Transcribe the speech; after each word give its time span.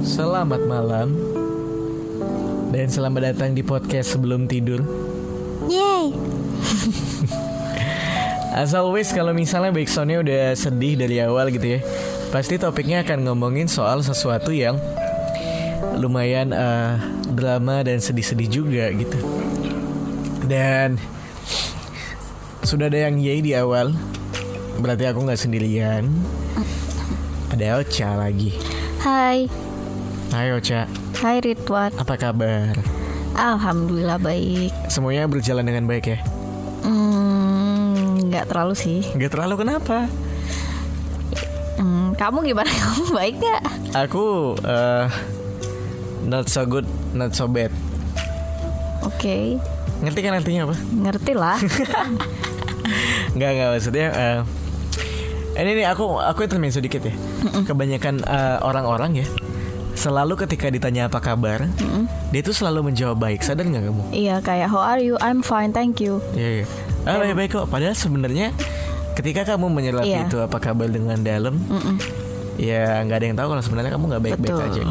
Selamat 0.00 0.64
malam 0.64 1.12
dan 2.72 2.88
selamat 2.88 3.36
datang 3.36 3.52
di 3.52 3.60
podcast 3.60 4.16
sebelum 4.16 4.48
tidur. 4.48 4.80
Yeay. 5.68 6.16
As 8.64 8.72
always 8.72 9.12
kalau 9.12 9.36
misalnya 9.36 9.76
backsoundnya 9.76 10.24
udah 10.24 10.56
sedih 10.56 10.96
dari 10.96 11.20
awal 11.20 11.52
gitu 11.52 11.76
ya, 11.76 11.84
pasti 12.32 12.56
topiknya 12.56 13.04
akan 13.04 13.28
ngomongin 13.28 13.68
soal 13.68 14.00
sesuatu 14.00 14.56
yang 14.56 14.80
lumayan 16.00 16.56
eh, 16.56 16.96
drama 17.36 17.84
dan 17.84 18.00
sedih-sedih 18.00 18.48
juga 18.48 18.88
gitu. 18.88 19.20
Dan 20.48 20.96
sudah 22.64 22.88
ada 22.88 23.04
yang 23.04 23.20
yay 23.20 23.44
di 23.44 23.52
awal, 23.52 23.92
berarti 24.76 25.04
aku 25.06 25.18
nggak 25.22 25.40
sendirian. 25.40 26.04
Ada 27.48 27.80
Ocha 27.80 28.08
lagi. 28.14 28.52
Hai. 29.00 29.46
Hai 30.28 30.50
Ocha, 30.52 30.90
Hai 31.16 31.38
Ridwan. 31.38 31.94
apa 31.94 32.14
kabar? 32.14 32.74
Alhamdulillah 33.32 34.18
baik. 34.18 34.72
Semuanya 34.88 35.24
berjalan 35.24 35.62
dengan 35.62 35.86
baik 35.86 36.10
ya? 36.10 36.18
Hmm, 36.82 38.26
nggak 38.26 38.50
terlalu 38.50 38.74
sih. 38.74 39.00
Gak 39.14 39.32
terlalu 39.32 39.62
kenapa? 39.62 40.10
Hmm, 41.76 42.16
kamu 42.16 42.38
gimana? 42.46 42.68
Kamu 42.82 43.12
baik 43.12 43.34
nggak? 43.38 43.62
Aku 44.08 44.56
eh 44.58 45.06
not 46.24 46.48
so 46.48 46.64
good, 46.64 46.84
not 47.12 47.32
so 47.32 47.46
bad. 47.46 47.70
Oke. 49.04 49.60
Ngerti 50.02 50.20
kan 50.20 50.34
artinya 50.34 50.60
apa? 50.66 50.76
Ngerti 50.92 51.32
lah. 51.32 51.56
Nggak 53.36 53.50
nggak 53.52 53.68
maksudnya. 53.70 54.08
eh, 54.10 54.38
ini 55.56 55.70
nih 55.74 55.86
aku 55.88 56.16
aku 56.16 56.44
intermezzo 56.44 56.78
sedikit 56.78 57.02
ya. 57.02 57.14
Kebanyakan 57.64 58.20
eh, 58.22 58.58
orang-orang 58.60 59.20
ya 59.20 59.26
selalu 59.96 60.36
ketika 60.36 60.68
ditanya 60.68 61.08
apa 61.08 61.18
kabar, 61.18 61.64
dia 62.28 62.40
tuh 62.40 62.52
selalu 62.52 62.92
menjawab 62.92 63.16
baik. 63.16 63.40
Sadar 63.40 63.64
nggak 63.64 63.88
kamu? 63.88 64.02
iya 64.12 64.38
kayak 64.38 64.68
how 64.68 64.84
are 64.84 65.00
you? 65.00 65.16
I'm 65.24 65.40
fine, 65.40 65.72
thank 65.72 66.04
you. 66.04 66.20
Iya 66.36 66.62
iya. 66.62 66.66
Ah 67.08 67.16
baik 67.16 67.32
baik 67.34 67.50
kok. 67.54 67.66
Padahal 67.66 67.96
sebenarnya 67.96 68.52
ketika 69.16 69.48
kamu 69.48 69.72
menyerap 69.72 70.04
Iya. 70.04 70.28
itu 70.28 70.36
apa 70.36 70.60
kabar 70.60 70.92
dengan 70.92 71.16
dalam, 71.16 71.56
Mm-mm. 71.56 71.96
ya 72.60 73.00
nggak 73.02 73.16
ada 73.16 73.24
yang 73.24 73.36
tahu 73.40 73.48
kalau 73.48 73.62
sebenarnya 73.64 73.90
kamu 73.96 74.04
nggak 74.12 74.22
baik-baik 74.22 74.52
Betul. 74.52 74.68
aja. 74.68 74.82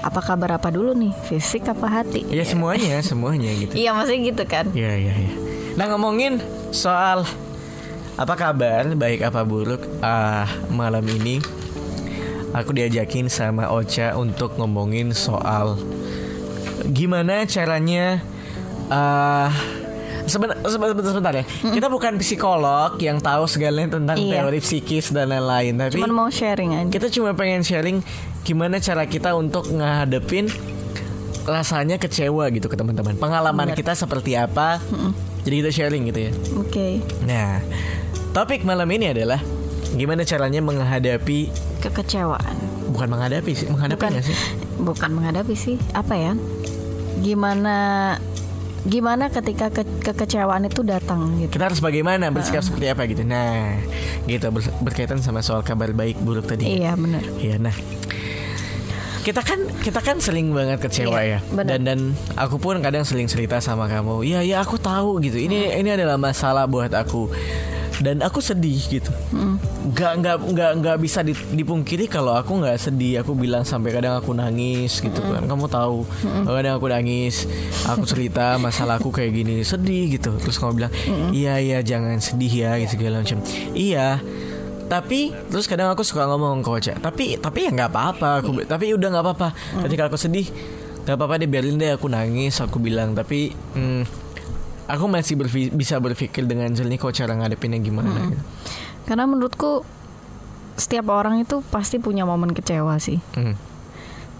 Apa 0.00 0.20
kabar 0.24 0.56
apa 0.56 0.72
dulu 0.72 0.96
nih? 0.96 1.12
Fisik 1.28 1.68
apa 1.68 2.00
hati? 2.00 2.24
Ya 2.32 2.40
semuanya 2.40 2.96
semuanya 3.04 3.52
gitu. 3.52 3.76
Iya 3.76 3.92
maksudnya 3.92 4.20
gitu 4.24 4.42
kan. 4.48 4.64
Iya 4.72 4.92
iya 4.96 5.12
iya. 5.20 5.32
Nah 5.76 5.84
ngomongin 5.92 6.40
soal 6.72 7.28
apa 8.14 8.34
kabar 8.34 8.84
baik 8.90 9.22
apa 9.22 9.42
buruk 9.42 9.82
ah 10.00 10.44
malam 10.68 11.04
ini 11.04 11.38
aku 12.50 12.72
diajakin 12.72 13.26
sama 13.26 13.68
Ocha 13.68 14.12
untuk 14.12 14.54
ngomongin 14.54 15.10
soal 15.10 15.78
gimana 16.86 17.44
caranya 17.44 18.18
ah 18.88 19.52
Seben- 20.20 20.54
sebentar, 20.62 20.94
sebentar 21.02 21.32
ya. 21.34 21.42
Kita 21.42 21.90
bukan 21.90 22.14
psikolog 22.14 22.94
yang 23.02 23.18
tahu 23.18 23.50
segalanya 23.50 23.98
tentang 23.98 24.14
Iya. 24.14 24.46
teori 24.46 24.62
psikis 24.62 25.10
dan 25.10 25.26
lain-lain, 25.26 25.74
tapi 25.74 25.98
Cuman 25.98 26.12
mau 26.12 26.30
sharing 26.30 26.70
aja. 26.72 26.86
kita 26.86 27.10
cuma 27.10 27.34
pengen 27.34 27.66
sharing 27.66 27.98
gimana 28.40 28.78
cara 28.78 29.10
kita 29.10 29.34
untuk 29.34 29.66
ngadepin 29.66 30.46
rasanya 31.42 31.98
kecewa 31.98 32.46
gitu 32.48 32.70
ke 32.70 32.78
teman-teman. 32.78 33.18
Pengalaman 33.18 33.74
kita 33.74 33.90
seperti 33.92 34.38
apa? 34.38 34.78
Jadi 35.40 35.54
kita 35.56 35.70
sharing 35.70 36.02
gitu 36.06 36.20
ya. 36.20 36.32
Oke. 36.54 37.00
Nah, 37.22 37.64
topik 38.30 38.60
malam 38.60 38.88
ini 38.88 39.08
adalah 39.08 39.40
gimana 39.90 40.22
caranya 40.22 40.60
menghadapi 40.60 41.50
Kekecewaan. 41.80 42.56
bukan 42.88 43.08
menghadapi 43.08 43.52
sih, 43.52 43.66
menghadapi 43.66 43.96
Bukan. 43.98 44.12
sih? 44.20 44.36
Bukan 44.78 45.10
menghadapi 45.10 45.54
sih. 45.54 45.76
Apa 45.90 46.14
ya? 46.14 46.32
Gimana 47.18 47.76
gimana 48.80 49.28
ketika 49.28 49.68
ke- 49.68 50.00
kekecewaan 50.00 50.64
itu 50.64 50.80
datang 50.80 51.36
gitu. 51.38 51.52
Kita 51.52 51.68
harus 51.68 51.80
bagaimana 51.80 52.28
bersikap 52.28 52.60
seperti 52.60 52.86
apa 52.86 53.04
gitu. 53.04 53.22
Nah, 53.22 53.76
gitu 54.24 54.48
ber- 54.48 54.76
berkaitan 54.80 55.20
sama 55.20 55.40
soal 55.40 55.60
kabar 55.60 55.90
baik 55.90 56.16
buruk 56.18 56.46
tadi. 56.46 56.80
Iya 56.80 56.96
benar. 56.96 57.20
Iya, 57.36 57.56
nah 57.58 57.76
kita 59.20 59.40
kan 59.40 59.60
kita 59.78 60.00
kan 60.00 60.16
sering 60.16 60.48
banget 60.50 60.80
kecewa 60.80 61.12
Iya, 61.14 61.36
ya. 61.36 61.38
benar. 61.46 61.66
dan 61.68 61.80
dan 61.82 61.98
aku 62.34 62.56
pun 62.56 62.78
kadang 62.78 63.02
sering 63.02 63.26
cerita 63.26 63.58
sama 63.58 63.84
kamu 63.84 64.22
iya 64.22 64.40
ya 64.40 64.56
aku 64.58 64.76
tahu 64.76 65.20
gitu. 65.20 65.36
Ini 65.36 65.76
ini 65.76 65.88
adalah 65.88 66.16
masalah 66.16 66.64
buat 66.64 66.90
aku. 66.90 67.28
Dan 68.00 68.24
aku 68.24 68.40
sedih 68.40 68.80
gitu. 68.88 69.12
Nggak 69.86 70.12
nggak 70.16 70.36
nggak 70.46 70.70
nggak 70.80 70.96
bisa 70.98 71.20
di- 71.20 71.36
dipungkiri 71.52 72.08
kalau 72.08 72.32
aku 72.32 72.56
nggak 72.56 72.80
sedih. 72.80 73.20
Aku 73.20 73.36
bilang 73.36 73.60
sampai 73.60 73.92
kadang 73.92 74.16
aku 74.16 74.32
nangis 74.32 74.98
gitu 74.98 75.20
kan. 75.20 75.44
Kamu 75.44 75.68
tahu 75.68 76.08
kadang 76.48 76.74
aku 76.74 76.88
nangis 76.88 77.44
aku 77.84 78.08
cerita 78.08 78.56
masalah 78.56 78.96
aku 78.96 79.12
kayak 79.12 79.36
gini 79.36 79.60
sedih 79.60 80.16
gitu. 80.16 80.32
Terus 80.34 80.56
kamu 80.56 80.72
bilang 80.78 80.92
iya 81.30 81.60
iya 81.60 81.78
jangan 81.80 82.16
sedih 82.16 82.48
ya 82.48 82.80
gitu 82.80 82.96
segala 82.96 83.20
macam. 83.20 83.36
Iya 83.70 84.16
tapi 84.90 85.30
terus 85.46 85.64
kadang 85.64 85.86
aku 85.88 86.02
suka 86.02 86.26
ngomong 86.26 86.60
ke 86.60 86.68
Ocha 86.68 86.94
tapi 86.96 87.38
tapi 87.38 87.64
ya 87.64 87.70
nggak 87.70 87.88
apa-apa 87.88 88.42
aku 88.42 88.66
tapi 88.66 88.90
udah 88.90 89.08
nggak 89.08 89.24
apa-apa 89.24 89.48
ketika 89.86 90.10
aku 90.10 90.18
sedih 90.18 90.50
nggak 91.00 91.14
apa-apa 91.14 91.38
deh 91.38 91.46
biarin 91.46 91.78
deh 91.78 91.94
aku 91.94 92.06
nangis 92.06 92.58
aku 92.58 92.76
bilang 92.76 93.14
tapi 93.14 93.54
hmm, 93.54 94.02
aku 94.84 95.04
masih 95.06 95.38
berfi- 95.38 95.70
bisa 95.70 95.96
berpikir 95.96 96.42
dengan 96.42 96.66
jernih 96.68 96.98
kok 96.98 97.14
cara 97.14 97.32
ngadepinnya 97.32 97.78
gimana 97.78 98.10
gitu. 98.26 98.42
Karena 99.06 99.24
menurutku 99.24 99.86
setiap 100.74 101.06
orang 101.08 101.38
itu 101.38 101.62
pasti 101.64 101.96
punya 101.96 102.22
momen 102.22 102.50
kecewa 102.50 102.98
sih. 102.98 103.22
Hmm. 103.32 103.54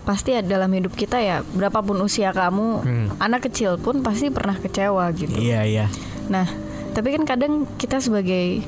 Pasti 0.00 0.32
ada 0.32 0.48
dalam 0.48 0.66
hidup 0.68 0.90
kita 0.92 1.18
ya, 1.18 1.46
berapapun 1.46 2.00
usia 2.00 2.32
kamu, 2.32 2.68
Hmm. 2.80 3.06
anak 3.18 3.46
kecil 3.46 3.76
pun 3.76 4.00
pasti 4.00 4.26
pernah 4.26 4.56
kecewa 4.56 5.06
gitu. 5.12 5.36
iya 5.36 5.62
iya 5.62 5.86
Nah, 6.26 6.50
tapi 6.90 7.12
kan 7.12 7.22
kadang 7.22 7.66
kita 7.76 7.98
sebagai 7.98 8.66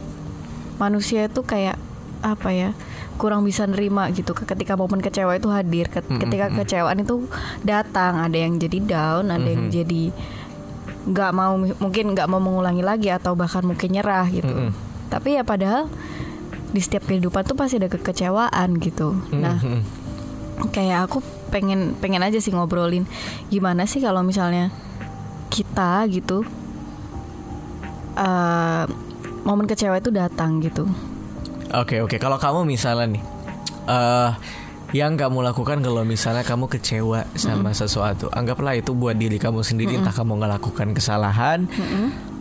manusia 0.76 1.26
itu 1.26 1.40
kayak 1.40 1.76
apa 2.20 2.50
ya? 2.50 2.70
kurang 3.12 3.42
bisa 3.42 3.62
nerima 3.64 4.08
gitu 4.08 4.32
ketika 4.32 4.72
momen 4.72 4.98
kecewa 4.98 5.32
itu 5.32 5.46
hadir 5.46 5.86
Ket- 5.86 6.08
ketika 6.08 6.48
kecewaan 6.50 6.98
itu 6.98 7.28
datang 7.60 8.18
ada 8.18 8.34
yang 8.34 8.56
jadi 8.56 8.78
down 8.80 9.28
ada 9.28 9.46
yang 9.46 9.68
jadi 9.68 10.10
nggak 11.04 11.30
mau 11.30 11.54
mungkin 11.54 12.04
nggak 12.10 12.26
mau 12.26 12.38
mengulangi 12.38 12.80
lagi 12.80 13.08
atau 13.08 13.34
bahkan 13.34 13.62
mungkin 13.62 13.92
nyerah 13.92 14.26
gitu 14.26 14.48
Mm-mm. 14.48 14.72
tapi 15.06 15.34
ya 15.34 15.44
padahal 15.44 15.86
di 16.68 16.80
setiap 16.80 17.04
kehidupan 17.04 17.44
tuh 17.44 17.54
pasti 17.54 17.76
ada 17.76 17.86
kekecewaan 17.86 18.80
gitu 18.80 19.14
nah 19.30 19.60
Mhm. 19.60 19.80
kayak 20.70 21.06
aku 21.06 21.20
pengen 21.48 21.94
pengen 21.94 22.22
aja 22.22 22.38
sih 22.38 22.50
ngobrolin 22.50 23.04
gimana 23.46 23.84
sih 23.84 23.98
kalau 23.98 24.22
misalnya 24.22 24.72
kita 25.48 26.06
gitu 26.08 26.42
eh 28.14 28.84
momen 29.42 29.66
kecewa 29.66 29.96
itu 29.96 30.08
datang 30.08 30.58
gitu. 30.58 30.86
Oke 31.72 31.98
oke. 31.98 32.16
Kalau 32.16 32.36
kamu 32.36 32.64
misalnya 32.64 33.06
nih 33.10 33.22
eh 33.82 34.30
yang 34.92 35.16
kamu 35.16 35.40
lakukan 35.42 35.80
kalau 35.80 36.04
misalnya 36.04 36.44
kamu 36.44 36.68
kecewa 36.68 37.24
sama 37.32 37.72
sesuatu 37.72 38.28
anggaplah 38.28 38.76
itu 38.76 38.92
buat 38.92 39.16
diri 39.16 39.40
kamu 39.40 39.64
sendiri 39.64 39.96
entah 39.96 40.12
kamu 40.12 40.36
ngelakukan 40.36 40.92
kesalahan 40.92 41.64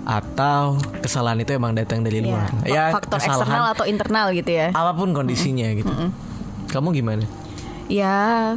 atau 0.03 0.75
kesalahan 0.99 1.39
itu 1.39 1.55
emang 1.55 1.71
datang 1.71 2.03
dari 2.03 2.19
luar. 2.19 2.51
Ya, 2.65 2.91
faktor 2.91 3.23
eksternal 3.23 3.71
atau 3.71 3.85
internal 3.85 4.33
gitu 4.33 4.51
ya. 4.51 4.67
Apa 4.71 4.91
pun 4.93 5.13
kondisinya 5.13 5.71
gitu. 5.71 5.93
Kamu 6.67 6.91
gimana? 6.91 7.23
Ya 7.87 8.55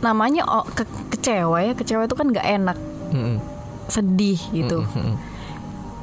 namanya 0.00 0.46
oh, 0.46 0.64
ke- 0.64 0.88
kecewa 1.12 1.58
ya. 1.60 1.72
Kecewa 1.74 2.06
itu 2.06 2.14
kan 2.14 2.32
nggak 2.32 2.46
enak. 2.46 2.78
Mm-mm. 3.08 3.36
sedih 3.88 4.36
gitu. 4.52 4.84
Mhm. 4.84 5.16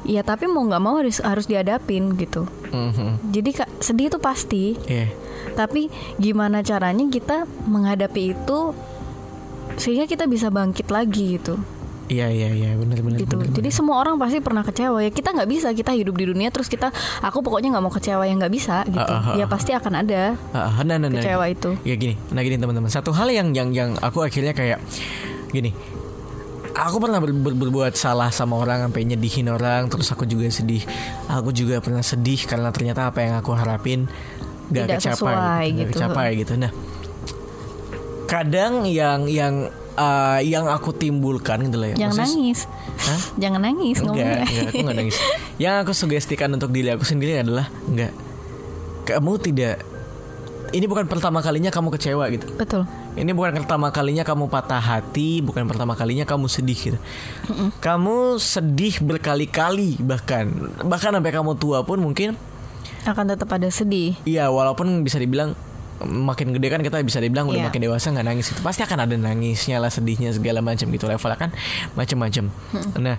Ya 0.06 0.22
tapi 0.22 0.46
mau 0.46 0.62
nggak 0.62 0.78
mau 0.78 0.96
harus 0.96 1.18
harus 1.18 1.44
dihadapin 1.44 2.14
gitu 2.14 2.46
Mhm. 2.66 3.30
jadi 3.30 3.50
kak 3.56 3.70
sedih 3.80 4.06
itu 4.08 4.18
pasti 4.18 4.64
Iya. 4.84 5.10
tapi 5.54 5.90
gimana 6.16 6.62
caranya 6.62 7.02
kita 7.04 7.36
menghadapi 7.64 8.32
itu 8.32 8.58
sehingga 9.76 10.06
kita 10.06 10.24
bisa 10.24 10.48
bangkit 10.48 10.88
lagi 10.88 11.36
gitu 11.36 11.58
Iya 12.06 12.30
iya 12.30 12.48
iya 12.48 12.70
benar 12.72 13.02
benar 13.02 13.18
gitu 13.18 13.34
benar. 13.34 13.50
jadi 13.50 13.66
semua 13.68 13.98
orang 13.98 14.14
pasti 14.14 14.38
pernah 14.38 14.62
kecewa 14.62 15.02
ya 15.02 15.10
kita 15.10 15.34
nggak 15.34 15.50
bisa 15.50 15.74
kita 15.74 15.90
hidup 15.90 16.14
di 16.14 16.30
dunia 16.30 16.48
terus 16.48 16.70
kita 16.70 16.94
aku 17.18 17.42
pokoknya 17.42 17.74
nggak 17.74 17.82
mau 17.82 17.90
kecewa 17.90 18.22
yang 18.22 18.38
nggak 18.38 18.54
bisa 18.54 18.86
gitu 18.86 19.02
Ah, 19.02 19.18
ah, 19.20 19.28
ah, 19.28 19.34
ya 19.34 19.44
pasti 19.44 19.74
akan 19.74 20.06
ada 20.06 20.38
Ah, 20.54 20.70
ah, 20.70 20.72
nah, 20.80 20.96
nah, 20.96 21.10
nah. 21.10 21.18
kecewa 21.18 21.50
itu 21.50 21.74
Ya 21.82 21.94
gini, 21.94 22.14
nah 22.30 22.40
gini 22.40 22.56
teman-teman. 22.56 22.86
Satu 22.86 23.10
hal 23.10 23.26
yang 23.28 23.50
yang 23.50 23.74
yang 23.74 23.90
aku 23.98 24.22
akhirnya 24.22 24.54
kayak 24.54 24.78
gini. 25.50 25.74
Aku 26.76 27.00
pernah 27.00 27.16
ber- 27.16 27.32
ber- 27.32 27.56
berbuat 27.56 27.96
salah 27.96 28.28
sama 28.28 28.54
orang 28.54 28.84
sampai 28.84 29.02
nyedihin 29.02 29.48
orang, 29.48 29.88
terus 29.88 30.08
aku 30.08 30.22
juga 30.22 30.44
sedih. 30.46 30.84
Aku 31.26 31.48
juga 31.48 31.80
pernah 31.80 32.04
sedih 32.04 32.44
karena 32.44 32.68
ternyata 32.68 33.08
apa 33.08 33.24
yang 33.24 33.34
aku 33.34 33.50
harapin 33.50 34.04
gak 34.68 34.84
Tidak 34.84 34.98
kecapai, 34.98 35.16
sesuai 35.16 35.64
gitu. 35.72 35.90
kecapai 35.90 36.28
gitu. 36.36 36.52
Nah, 36.54 36.72
kadang 38.26 38.84
yang 38.84 39.24
yang 39.24 39.70
uh, 39.94 40.38
yang 40.42 40.66
aku 40.66 40.90
timbulkan 40.92 41.64
gitu 41.64 41.78
lah 41.78 41.94
ya. 41.94 41.96
jangan 41.98 42.12
Maksudnya- 42.12 42.36
nangis 42.36 42.60
Hah? 42.98 43.20
jangan 43.42 43.60
nangis 43.62 43.96
Enggak, 43.96 44.14
enggak, 44.16 44.42
aku 44.66 44.76
enggak 44.82 44.96
nangis. 44.96 45.16
Yang 45.62 45.74
aku 45.80 45.92
sugestikan 45.94 46.52
untuk 46.52 46.68
diri 46.68 46.92
aku 46.92 47.00
sendiri 47.00 47.40
adalah 47.40 47.72
enggak. 47.86 48.12
kamu 49.06 49.32
tidak 49.40 49.80
ini 50.74 50.86
bukan 50.90 51.06
pertama 51.06 51.38
kalinya 51.42 51.70
kamu 51.70 51.94
kecewa 51.94 52.24
gitu. 52.34 52.46
Betul. 52.58 52.82
Ini 53.14 53.30
bukan 53.32 53.62
pertama 53.62 53.90
kalinya 53.94 54.26
kamu 54.26 54.50
patah 54.50 54.82
hati, 54.82 55.40
bukan 55.42 55.66
pertama 55.70 55.94
kalinya 55.94 56.26
kamu 56.26 56.46
sedih 56.50 56.78
gitu. 56.78 56.98
Kamu 57.78 58.40
sedih 58.42 58.98
berkali-kali 59.02 60.00
bahkan 60.02 60.50
bahkan 60.82 61.14
sampai 61.14 61.32
kamu 61.32 61.54
tua 61.56 61.86
pun 61.86 62.00
mungkin 62.02 62.34
Akan 63.06 63.30
tetap 63.30 63.46
ada 63.54 63.70
sedih. 63.70 64.18
Iya, 64.26 64.50
walaupun 64.50 65.06
bisa 65.06 65.22
dibilang 65.22 65.54
makin 66.02 66.50
gede 66.52 66.68
kan 66.68 66.82
kita 66.82 67.00
bisa 67.06 67.22
dibilang 67.22 67.46
udah 67.46 67.62
Iya. 67.62 67.66
makin 67.70 67.80
dewasa 67.86 68.10
nggak 68.12 68.26
nangis 68.26 68.52
itu 68.52 68.60
pasti 68.60 68.82
akan 68.84 69.06
ada 69.06 69.14
nangisnya 69.16 69.78
lah 69.80 69.88
sedihnya 69.88 70.34
segala 70.34 70.60
macam 70.60 70.90
gitu 70.90 71.06
levelnya 71.06 71.38
kan 71.38 71.50
macam-macam. 71.94 72.50
Nah, 73.00 73.16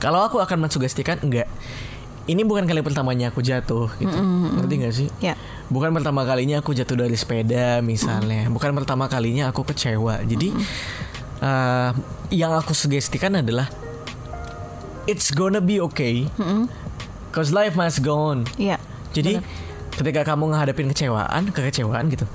kalau 0.00 0.24
aku 0.24 0.40
akan 0.40 0.66
mensugestikan 0.66 1.20
enggak. 1.22 1.46
Ini 2.26 2.42
bukan 2.42 2.66
kali 2.66 2.82
pertamanya 2.82 3.30
aku 3.30 3.38
jatuh 3.38 3.86
gitu. 4.02 4.18
Ngerti 4.58 4.74
gak 4.82 4.94
sih? 4.94 5.08
Ya. 5.22 5.38
Bukan 5.70 5.94
pertama 5.94 6.26
kalinya 6.26 6.58
aku 6.58 6.74
jatuh 6.74 6.98
dari 7.06 7.14
sepeda 7.14 7.78
misalnya. 7.82 8.50
Bukan 8.50 8.74
pertama 8.74 9.06
kalinya 9.06 9.54
aku 9.54 9.62
kecewa. 9.62 10.22
Jadi 10.26 10.50
eh, 11.38 11.90
yang 12.34 12.50
aku 12.58 12.74
sugestikan 12.74 13.38
adalah 13.38 13.70
it's 15.06 15.30
gonna 15.30 15.62
be 15.62 15.78
okay. 15.78 16.26
Cause 17.30 17.54
life 17.54 17.78
must 17.78 18.02
go 18.02 18.34
on. 18.34 18.42
Iya. 18.58 18.82
Jadi 19.14 19.38
ketika 19.94 20.26
kamu 20.26 20.50
ngadepin 20.50 20.90
kecewaan, 20.90 21.54
kekecewaan 21.54 22.10
gitu. 22.10 22.26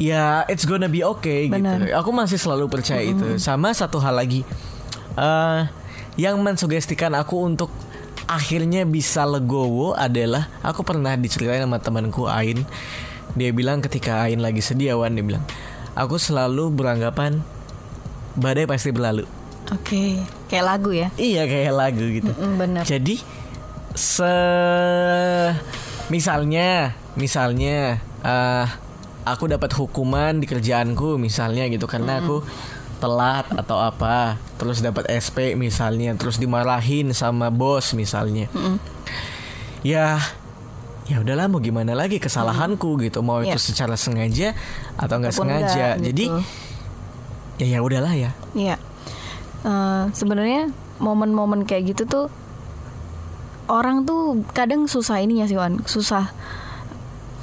Ya, 0.00 0.48
it's 0.48 0.64
gonna 0.64 0.88
be 0.88 1.04
okay 1.04 1.52
Benar. 1.52 1.84
gitu. 1.84 1.92
Aku 2.00 2.10
masih 2.16 2.40
selalu 2.40 2.72
percaya 2.72 3.04
itu. 3.04 3.36
Sama 3.36 3.76
satu 3.76 4.00
hal 4.00 4.16
lagi. 4.16 4.40
eh 5.20 5.62
yang 6.16 6.38
mensugestikan 6.40 7.12
aku 7.12 7.44
untuk 7.44 7.68
akhirnya 8.30 8.86
bisa 8.86 9.26
legowo 9.26 9.98
adalah 9.98 10.46
aku 10.62 10.86
pernah 10.86 11.18
diceritain 11.18 11.66
sama 11.66 11.82
temanku 11.82 12.30
Ain. 12.30 12.62
Dia 13.34 13.50
bilang 13.50 13.82
ketika 13.82 14.22
Ain 14.22 14.38
lagi 14.38 14.62
sedih 14.62 14.94
Awan 14.94 15.18
dia 15.18 15.26
bilang, 15.26 15.42
"Aku 15.98 16.14
selalu 16.14 16.70
beranggapan 16.70 17.42
badai 18.38 18.70
pasti 18.70 18.94
berlalu." 18.94 19.26
Oke. 19.74 20.22
Kayak 20.46 20.66
lagu 20.66 20.90
ya. 20.94 21.10
Iya 21.18 21.42
kayak 21.50 21.74
lagu 21.74 22.04
gitu. 22.06 22.30
Mm, 22.30 22.54
benar. 22.54 22.82
Jadi 22.86 23.18
se 23.98 24.34
misalnya 26.06 26.94
misalnya 27.18 27.98
eh 28.22 28.66
aku 29.26 29.50
dapat 29.50 29.70
hukuman 29.74 30.38
di 30.38 30.46
kerjaanku 30.46 31.18
misalnya 31.18 31.66
gitu 31.66 31.90
karena 31.90 32.22
aku 32.22 32.42
telat 33.00 33.48
atau 33.50 33.80
apa 33.80 34.36
terus 34.54 34.78
dapat 34.78 35.08
SP 35.10 35.56
misalnya 35.56 36.12
terus 36.14 36.36
dimarahin 36.36 37.10
sama 37.10 37.48
bos 37.48 37.96
misalnya 37.96 38.46
ya 39.80 40.20
ya 41.08 41.16
udahlah 41.18 41.48
mau 41.48 41.58
gimana 41.58 41.96
lagi 41.96 42.20
kesalahanku 42.20 43.00
gitu 43.00 43.24
mau 43.24 43.40
Iya. 43.40 43.56
itu 43.56 43.72
secara 43.72 43.96
sengaja 43.96 44.54
atau 44.94 45.18
nggak 45.18 45.34
sengaja 45.34 45.96
enggak, 45.96 46.06
jadi 46.06 46.24
gitu. 46.28 46.38
ya 47.58 47.66
ya 47.66 47.78
udahlah 47.80 48.14
ya 48.14 48.30
Iya. 48.52 48.76
Eh, 49.60 50.02
sebenarnya 50.14 50.70
momen-momen 51.00 51.64
kayak 51.64 51.96
gitu 51.96 52.02
tuh 52.06 52.26
orang 53.66 54.04
tuh 54.04 54.44
kadang 54.52 54.86
susah 54.86 55.18
ininya 55.18 55.44
sih 55.44 55.56
Wan, 55.56 55.80
susah 55.84 56.30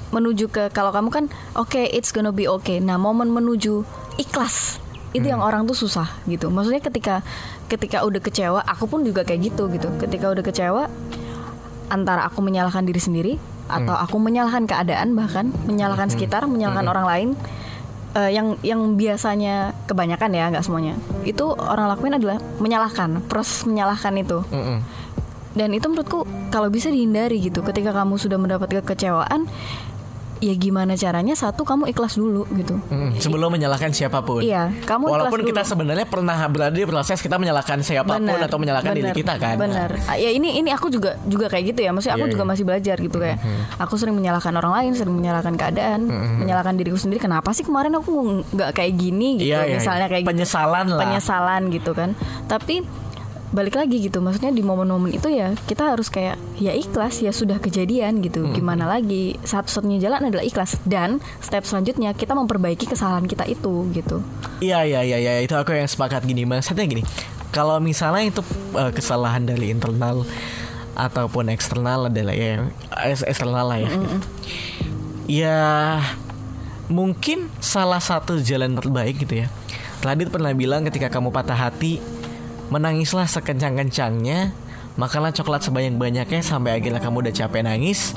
menuju 0.09 0.47
ke 0.47 0.71
kalau 0.71 0.89
kamu 0.89 1.09
kan 1.11 1.25
oke 1.53 1.77
it's 1.77 2.09
gonna 2.09 2.31
be 2.31 2.47
okay. 2.47 2.79
Nah, 2.79 2.95
momen 2.95 3.27
menuju 3.27 3.83
ikhlas 4.15 4.79
itu 5.17 5.27
yang 5.33 5.41
orang 5.41 5.65
tuh 5.65 5.73
susah 5.73 6.07
gitu. 6.29 6.47
Maksudnya 6.53 6.81
ketika 6.81 7.15
ketika 7.67 8.05
udah 8.05 8.21
kecewa, 8.21 8.59
aku 8.63 8.85
pun 8.85 9.01
juga 9.03 9.25
kayak 9.25 9.51
gitu 9.53 9.67
gitu. 9.73 9.89
Ketika 9.97 10.31
udah 10.31 10.43
kecewa 10.45 10.83
antara 11.87 12.27
aku 12.27 12.43
menyalahkan 12.43 12.83
diri 12.83 12.99
sendiri 12.99 13.33
atau 13.67 13.95
aku 13.95 14.15
menyalahkan 14.19 14.63
keadaan 14.63 15.15
bahkan 15.15 15.51
menyalahkan 15.67 16.07
sekitar, 16.07 16.47
menyalahkan 16.47 16.87
orang 16.87 17.05
lain 17.07 17.29
eh, 18.15 18.31
yang 18.31 18.55
yang 18.63 18.95
biasanya 18.95 19.75
kebanyakan 19.87 20.29
ya 20.31 20.51
nggak 20.51 20.63
semuanya. 20.63 20.95
Itu 21.27 21.51
orang 21.55 21.91
lakuin 21.91 22.15
adalah 22.15 22.37
menyalahkan 22.59 23.23
proses 23.27 23.67
menyalahkan 23.67 24.13
itu. 24.19 24.39
Mm-mm. 24.53 24.79
dan 25.57 25.73
itu 25.73 25.89
menurutku 25.89 26.21
kalau 26.53 26.69
bisa 26.69 26.93
dihindari 26.93 27.41
gitu. 27.41 27.65
Ketika 27.65 27.89
kamu 27.89 28.21
sudah 28.21 28.37
mendapat 28.37 28.77
kekecewaan 28.77 29.49
ya 30.39 30.53
gimana 30.53 30.93
caranya 30.93 31.33
satu 31.33 31.61
kamu 31.61 31.89
ikhlas 31.89 32.15
dulu 32.15 32.45
gitu 32.53 32.77
Mm, 32.87 33.17
sebelum 33.17 33.49
menyalahkan 33.49 33.89
siapa 33.89 34.21
pun. 34.21 34.39
Iya, 34.39 34.69
kamu 34.83 35.09
Walaupun 35.09 35.41
kita 35.43 35.61
dulu. 35.61 35.69
sebenarnya 35.69 36.05
pernah 36.05 36.37
berada 36.47 36.71
di 36.71 36.83
proses 36.83 37.17
kita 37.17 37.35
menyalahkan 37.35 37.79
siapa 37.79 38.15
pun 38.15 38.23
Benar, 38.23 38.45
atau 38.45 38.57
menyalahkan 38.57 38.91
diri 38.91 39.09
benar, 39.09 39.17
kita 39.17 39.33
kan. 39.35 39.55
Benar. 39.57 39.89
Ah, 40.05 40.15
Ya 40.15 40.29
ini 40.29 40.55
ini 40.55 40.69
aku 40.69 40.87
juga 40.87 41.17
juga 41.23 41.47
kayak 41.47 41.71
gitu 41.71 41.79
ya. 41.81 41.91
Maksudnya 41.91 42.15
aku 42.15 42.25
Iya, 42.25 42.33
juga 42.33 42.43
iya. 42.43 42.51
masih 42.51 42.63
belajar 42.63 42.95
gitu 42.97 43.17
kayak. 43.17 43.37
Aku 43.77 43.93
sering 43.95 44.13
menyalahkan 44.13 44.53
orang 44.53 44.73
lain, 44.73 44.91
sering 44.93 45.13
menyalahkan 45.13 45.53
keadaan, 45.53 46.01
menyalahkan 46.37 46.73
diriku 46.73 46.95
sendiri. 46.95 47.19
Kenapa 47.19 47.51
sih 47.51 47.61
kemarin 47.61 47.93
aku 47.93 48.13
nggak 48.47 48.71
kayak 48.73 48.93
gini 48.93 49.41
gitu? 49.41 49.51
Iya, 49.51 49.59
iya, 49.65 49.75
Misalnya 49.77 50.05
iya. 50.05 50.11
kayak 50.11 50.23
gitu. 50.23 50.31
Penyesalan 50.31 50.85
lah. 50.87 50.99
Penyesalan 51.01 51.61
gitu 51.69 51.91
kan. 51.91 52.09
Tapi 52.45 52.75
balik 53.51 53.79
lagi 53.79 54.03
gitu. 54.03 54.19
Maksudnya 54.19 54.51
di 54.51 54.63
momen-momen 54.63 55.15
itu 55.15 55.31
ya 55.31 55.55
kita 55.67 55.95
harus 55.95 56.11
kayak 56.11 56.35
ya 56.59 56.75
ikhlas 56.75 57.23
ya 57.23 57.31
sudah 57.31 57.59
kejadian 57.63 58.19
gitu. 58.19 58.47
Gimana 58.51 58.87
lagi? 58.87 59.39
Satu-satunya 59.43 60.03
jalan 60.03 60.27
adalah 60.27 60.43
ikhlas 60.43 60.79
dan 60.83 61.23
step 61.39 61.63
selanjutnya 61.63 62.11
kita 62.11 62.35
memperbaiki 62.35 62.89
kesalahan 62.89 63.25
kita 63.25 63.47
itu 63.47 63.87
gitu. 63.95 64.19
Iya 64.59 64.83
iya 64.83 65.01
iya 65.03 65.17
iya 65.17 65.33
itu 65.43 65.55
aku 65.55 65.71
yang 65.71 65.87
sepakat 65.87 66.27
gini 66.27 66.43
maksudnya 66.43 66.83
gini. 66.83 67.03
Kalau 67.55 67.79
misalnya 67.79 68.27
itu 68.27 68.41
eh, 68.75 68.91
kesalahan 68.91 69.47
dari 69.47 69.71
internal 69.71 70.27
ataupun 70.97 71.53
eksternal 71.53 72.09
adalah 72.09 72.33
ya 72.33 72.67
eksternal 73.23 73.65
lah 73.69 73.79
ya. 73.79 73.89
gitu. 73.89 74.17
Ya 75.27 75.59
mungkin 76.87 77.51
salah 77.59 77.99
satu 77.99 78.39
jalan 78.39 78.75
terbaik 78.75 79.23
gitu 79.23 79.45
ya. 79.45 79.47
Radit 80.03 80.29
pernah 80.29 80.53
bilang 80.53 80.85
ketika 80.85 81.09
kamu 81.09 81.33
patah 81.33 81.57
hati 81.57 81.99
menangislah 82.67 83.25
sekencang-kencangnya, 83.25 84.51
makanlah 84.95 85.31
coklat 85.31 85.63
sebanyak-banyaknya 85.63 86.41
sampai 86.41 86.77
akhirnya 86.79 86.99
kamu 86.99 87.27
udah 87.27 87.33
capek 87.33 87.61
nangis. 87.63 88.11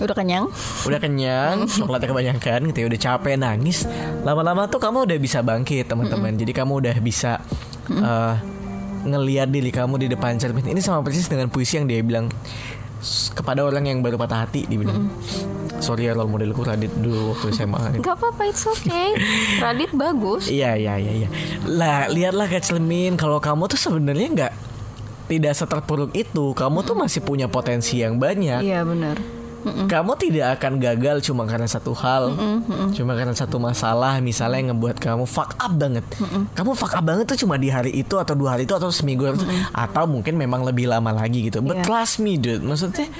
Udah 0.00 0.16
kenyang? 0.16 0.48
udah 0.88 0.96
kenyang 0.96 1.56
coklatnya 1.76 2.08
kebanyakan 2.08 2.58
gitu 2.72 2.78
ya 2.80 2.86
udah 2.88 3.00
capek 3.00 3.34
nangis. 3.36 3.84
Lama-lama 4.24 4.64
tuh 4.64 4.80
kamu 4.80 5.04
udah 5.04 5.18
bisa 5.20 5.44
bangkit 5.44 5.92
teman-teman. 5.92 6.32
Jadi 6.40 6.56
kamu 6.56 6.72
udah 6.80 6.96
bisa 7.04 7.36
eh, 7.92 8.34
ngelihat 9.04 9.52
diri 9.52 9.68
kamu 9.68 10.00
di 10.00 10.08
depan 10.08 10.40
cermin. 10.40 10.72
Ini 10.72 10.80
sama 10.80 11.04
persis 11.04 11.28
dengan 11.28 11.52
puisi 11.52 11.76
yang 11.76 11.84
dia 11.84 12.00
bilang 12.00 12.32
"S- 13.00 13.28
kepada 13.28 13.60
orang 13.60 13.92
yang 13.92 14.00
baru 14.00 14.16
patah 14.16 14.48
hati 14.48 14.64
dia 14.64 14.80
bilang 14.80 15.12
sorry 15.80 16.06
ya 16.06 16.12
role 16.12 16.28
modelku 16.28 16.60
Radit 16.60 16.92
dulu 16.94 17.32
waktu 17.32 17.50
SMA 17.52 17.98
Gak 17.98 18.14
apa-apa, 18.14 18.42
it's 18.46 18.62
okay. 18.62 19.16
Radit 19.58 19.90
bagus. 19.90 20.46
Iya 20.46 20.76
iya 20.76 20.94
iya 20.96 21.12
iya. 21.24 21.28
Lah 21.64 22.06
lihatlah 22.06 22.46
ke 22.46 22.60
cermin 22.60 23.16
kalau 23.16 23.36
kamu 23.36 23.66
tuh 23.66 23.80
sebenarnya 23.80 24.28
nggak 24.30 24.52
tidak 25.26 25.52
seterpuruk 25.52 26.12
itu. 26.12 26.52
Kamu 26.52 26.82
tuh 26.82 26.94
masih 26.94 27.20
punya 27.20 27.46
potensi 27.46 27.98
yang 27.98 28.16
banyak. 28.16 28.60
Iya 28.60 28.84
benar. 28.84 29.16
Kamu 29.60 30.16
tidak 30.16 30.56
akan 30.56 30.80
gagal 30.80 31.20
cuma 31.20 31.44
karena 31.44 31.68
satu 31.68 31.92
hal, 31.92 32.32
cuma 32.96 33.12
karena 33.12 33.36
satu 33.36 33.60
masalah 33.60 34.16
misalnya 34.16 34.56
yang 34.56 34.68
ngebuat 34.72 34.96
kamu 34.96 35.28
fuck 35.28 35.52
up 35.60 35.76
banget. 35.76 36.00
Kamu 36.56 36.72
fuck 36.72 36.96
up 36.96 37.04
banget 37.04 37.28
tuh 37.28 37.44
cuma 37.44 37.60
di 37.60 37.68
hari 37.68 37.92
itu 37.92 38.16
atau 38.16 38.32
dua 38.32 38.56
hari 38.56 38.64
itu 38.64 38.72
atau 38.72 38.88
seminggu 38.88 39.28
itu 39.28 39.44
atau 39.76 40.08
mungkin 40.08 40.40
memang 40.40 40.64
lebih 40.64 40.88
lama 40.88 41.12
lagi 41.12 41.52
gitu. 41.52 41.60
But 41.60 41.76
Iya. 41.76 41.84
trust 41.84 42.24
me 42.24 42.40
dude, 42.40 42.64
maksudnya 42.64 43.12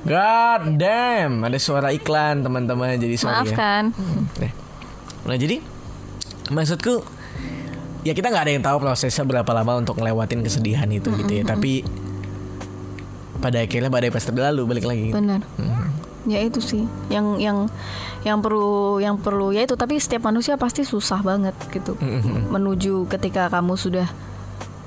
God 0.00 0.80
damn, 0.80 1.44
ada 1.44 1.58
suara 1.60 1.92
iklan 1.92 2.40
teman-teman 2.40 2.96
jadi 2.96 3.16
sorry 3.20 3.52
ya. 3.52 3.56
Maafkan. 3.56 3.84
Nah, 4.40 4.52
nah 5.28 5.36
jadi 5.36 5.60
maksudku 6.48 7.04
ya 8.02 8.16
kita 8.16 8.32
nggak 8.32 8.44
ada 8.48 8.52
yang 8.56 8.64
tahu 8.64 8.80
prosesnya 8.80 9.28
berapa 9.28 9.50
lama 9.52 9.84
untuk 9.84 10.00
ngelewatin 10.00 10.40
kesedihan 10.40 10.88
itu 10.88 11.12
gitu 11.20 11.32
ya. 11.40 11.44
Tapi 11.44 11.84
pada 13.40 13.60
akhirnya 13.60 13.92
badai 13.92 14.08
pasti 14.08 14.32
berlalu 14.32 14.62
balik 14.64 14.84
lagi. 14.88 15.12
Benar. 15.12 15.44
Ya 16.28 16.40
itu 16.44 16.60
sih 16.60 16.84
yang 17.08 17.40
yang 17.40 17.68
yang 18.24 18.44
perlu 18.44 19.00
yang 19.00 19.16
perlu 19.16 19.56
ya 19.56 19.64
itu 19.64 19.72
tapi 19.76 19.96
setiap 19.96 20.28
manusia 20.28 20.60
pasti 20.60 20.84
susah 20.84 21.24
banget 21.24 21.56
gitu 21.72 21.96
menuju 22.52 23.08
ketika 23.08 23.48
kamu 23.48 23.80
sudah 23.80 24.04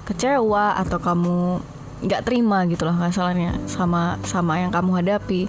kecewa 0.06 0.78
atau 0.78 1.02
kamu 1.02 1.58
nggak 2.04 2.22
terima 2.28 2.68
gitu 2.68 2.84
loh 2.84 2.94
masalahnya 2.94 3.56
sama 3.66 4.20
sama 4.28 4.60
yang 4.60 4.70
kamu 4.70 5.00
hadapi 5.00 5.48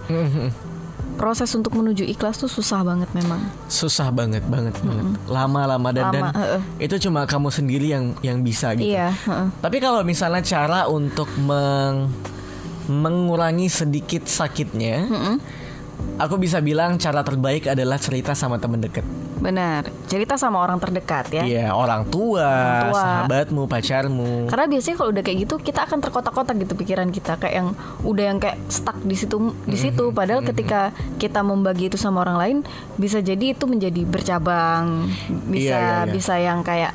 proses 1.14 1.50
untuk 1.54 1.78
menuju 1.78 2.02
ikhlas 2.04 2.38
tuh 2.38 2.50
susah 2.50 2.82
banget 2.82 3.06
memang 3.14 3.38
Susah 3.70 4.10
banget 4.10 4.42
banget 4.50 4.74
banget. 4.82 5.14
Lama-lama 5.30 5.94
dan, 5.94 6.10
dan 6.10 6.22
Lama, 6.26 6.30
heeh. 6.34 6.60
itu 6.82 7.06
cuma 7.06 7.22
kamu 7.22 7.54
sendiri 7.54 7.86
yang 7.90 8.18
yang 8.18 8.42
bisa 8.42 8.74
gitu. 8.74 8.86
iya 8.90 9.14
heeh. 9.14 9.46
Tapi 9.62 9.78
kalau 9.78 10.02
misalnya 10.02 10.42
cara 10.42 10.90
untuk 10.90 11.30
meng- 11.38 12.10
mengurangi 12.84 13.70
sedikit 13.70 14.26
sakitnya, 14.28 15.06
aku 16.18 16.36
bisa 16.36 16.58
bilang 16.60 16.98
cara 16.98 17.24
terbaik 17.24 17.70
adalah 17.70 17.96
cerita 17.96 18.34
sama 18.36 18.58
temen 18.60 18.82
deket. 18.82 19.06
Benar. 19.44 19.84
Cerita 20.04 20.34
sama 20.34 20.56
orang 20.58 20.80
terdekat 20.80 21.28
ya. 21.30 21.44
Iya, 21.44 21.66
orang 21.70 22.08
tua, 22.08 22.40
Orang 22.40 22.82
tua. 22.88 22.96
sahabatmu, 22.98 23.62
pacarmu. 23.66 24.48
Karena 24.48 24.64
biasanya 24.66 24.96
kalau 24.96 25.10
udah 25.10 25.20
kayak 25.20 25.38
gitu 25.42 25.54
kita 25.58 25.84
akan 25.84 25.98
terkotak-kotak 26.00 26.56
gitu 26.56 26.72
pikiran 26.74 27.08
kita 27.08 27.36
kayak 27.36 27.54
yang 27.54 27.68
udah 28.00 28.24
yang 28.24 28.38
kayak 28.38 28.56
stuck 28.66 28.96
di 28.98 29.12
situ 29.12 29.36
di 29.62 29.76
situ 29.76 30.00
Mm-hmm. 30.02 30.16
padahal 30.16 30.40
ketika 30.42 30.80
kita 31.16 31.40
membagi 31.40 31.86
itu 31.86 31.96
sama 31.96 32.20
orang 32.20 32.36
lain 32.36 32.56
bisa 32.94 33.20
jadi 33.20 33.52
itu 33.52 33.64
menjadi 33.64 34.02
bercabang 34.04 35.08
bisa 35.46 35.60
Iya, 35.66 35.76
iya, 35.76 35.98
iya. 36.00 36.08
bisa 36.08 36.34
yang 36.36 36.60
kayak 36.60 36.92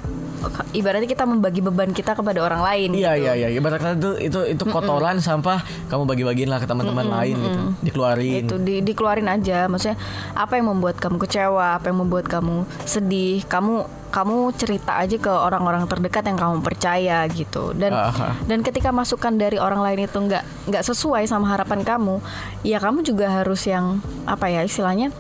ibaratnya 0.72 1.10
kita 1.10 1.26
membagi 1.28 1.60
beban 1.60 1.92
kita 1.92 2.16
kepada 2.16 2.40
orang 2.40 2.62
lain 2.64 2.90
Iya 2.96 3.12
gitu. 3.16 3.24
iya 3.26 3.34
iya, 3.36 3.48
ibaratnya 3.54 3.94
itu 3.96 4.10
itu 4.20 4.40
itu 4.58 4.64
kotoran 4.70 5.20
sampah 5.20 5.62
kamu 5.92 6.04
bagi-bagiin 6.08 6.50
lah 6.50 6.60
ke 6.62 6.68
teman-teman 6.68 7.08
lain 7.08 7.36
gitu, 7.38 7.60
dikeluarin. 7.84 8.46
itu 8.48 8.56
di, 8.60 8.76
dikeluarin 8.82 9.28
aja. 9.28 9.68
Maksudnya 9.68 9.98
apa 10.34 10.56
yang 10.56 10.72
membuat 10.72 10.98
kamu 10.98 11.18
kecewa? 11.20 11.80
Apa 11.80 11.92
yang 11.92 12.06
membuat 12.06 12.26
kamu 12.30 12.64
sedih? 12.86 13.44
Kamu 13.46 14.00
kamu 14.10 14.58
cerita 14.58 14.98
aja 14.98 15.18
ke 15.22 15.30
orang-orang 15.30 15.86
terdekat 15.86 16.26
yang 16.26 16.38
kamu 16.38 16.66
percaya 16.66 17.22
gitu. 17.30 17.78
Dan 17.78 17.94
Aha. 17.94 18.34
dan 18.50 18.66
ketika 18.66 18.90
masukan 18.90 19.38
dari 19.38 19.62
orang 19.62 19.86
lain 19.86 20.10
itu 20.10 20.18
nggak 20.18 20.70
nggak 20.70 20.84
sesuai 20.86 21.30
sama 21.30 21.46
harapan 21.54 21.86
kamu 21.86 22.18
ya 22.66 22.82
kamu 22.82 23.06
juga 23.06 23.30
harus 23.30 23.62
yang 23.70 24.02
apa 24.26 24.50
ya 24.50 24.66
istilahnya 24.66 25.14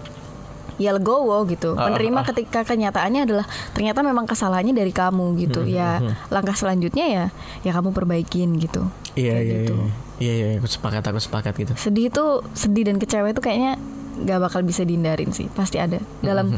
ya 0.80 0.90
legowo 0.90 1.44
gitu 1.46 1.76
Ah, 1.76 1.86
menerima 1.86 2.20
ah. 2.20 2.26
ketika 2.26 2.64
kenyataannya 2.64 3.22
adalah 3.22 3.46
ternyata 3.72 4.00
memang 4.00 4.24
kesalahannya 4.24 4.72
dari 4.72 4.90
kamu 4.90 5.36
gitu 5.38 5.62
Hmm, 5.62 5.70
ya 5.70 6.00
langkah 6.30 6.56
selanjutnya 6.56 7.06
ya 7.06 7.26
ya 7.62 7.72
kamu 7.72 7.92
perbaikin 7.92 8.56
gitu 8.56 8.88
Iya 9.14 9.36
Kayak 9.36 9.44
iya 9.44 9.56
gitu. 9.60 9.76
iya. 9.76 9.92
Iya 10.20 10.34
iya, 10.34 10.48
aku 10.56 10.68
sepakat 10.68 11.04
aku 11.06 11.20
sepakat 11.20 11.54
gitu. 11.54 11.74
sedih 11.76 12.08
itu 12.08 12.26
sedih 12.54 12.84
dan 12.86 12.98
kecewa 12.98 13.28
itu 13.28 13.40
kayaknya 13.40 13.76
nggak 14.18 14.40
bakal 14.42 14.60
bisa 14.62 14.82
dihindarin 14.82 15.30
sih 15.30 15.48
pasti 15.50 15.76
ada 15.78 15.96
dalam 16.20 16.52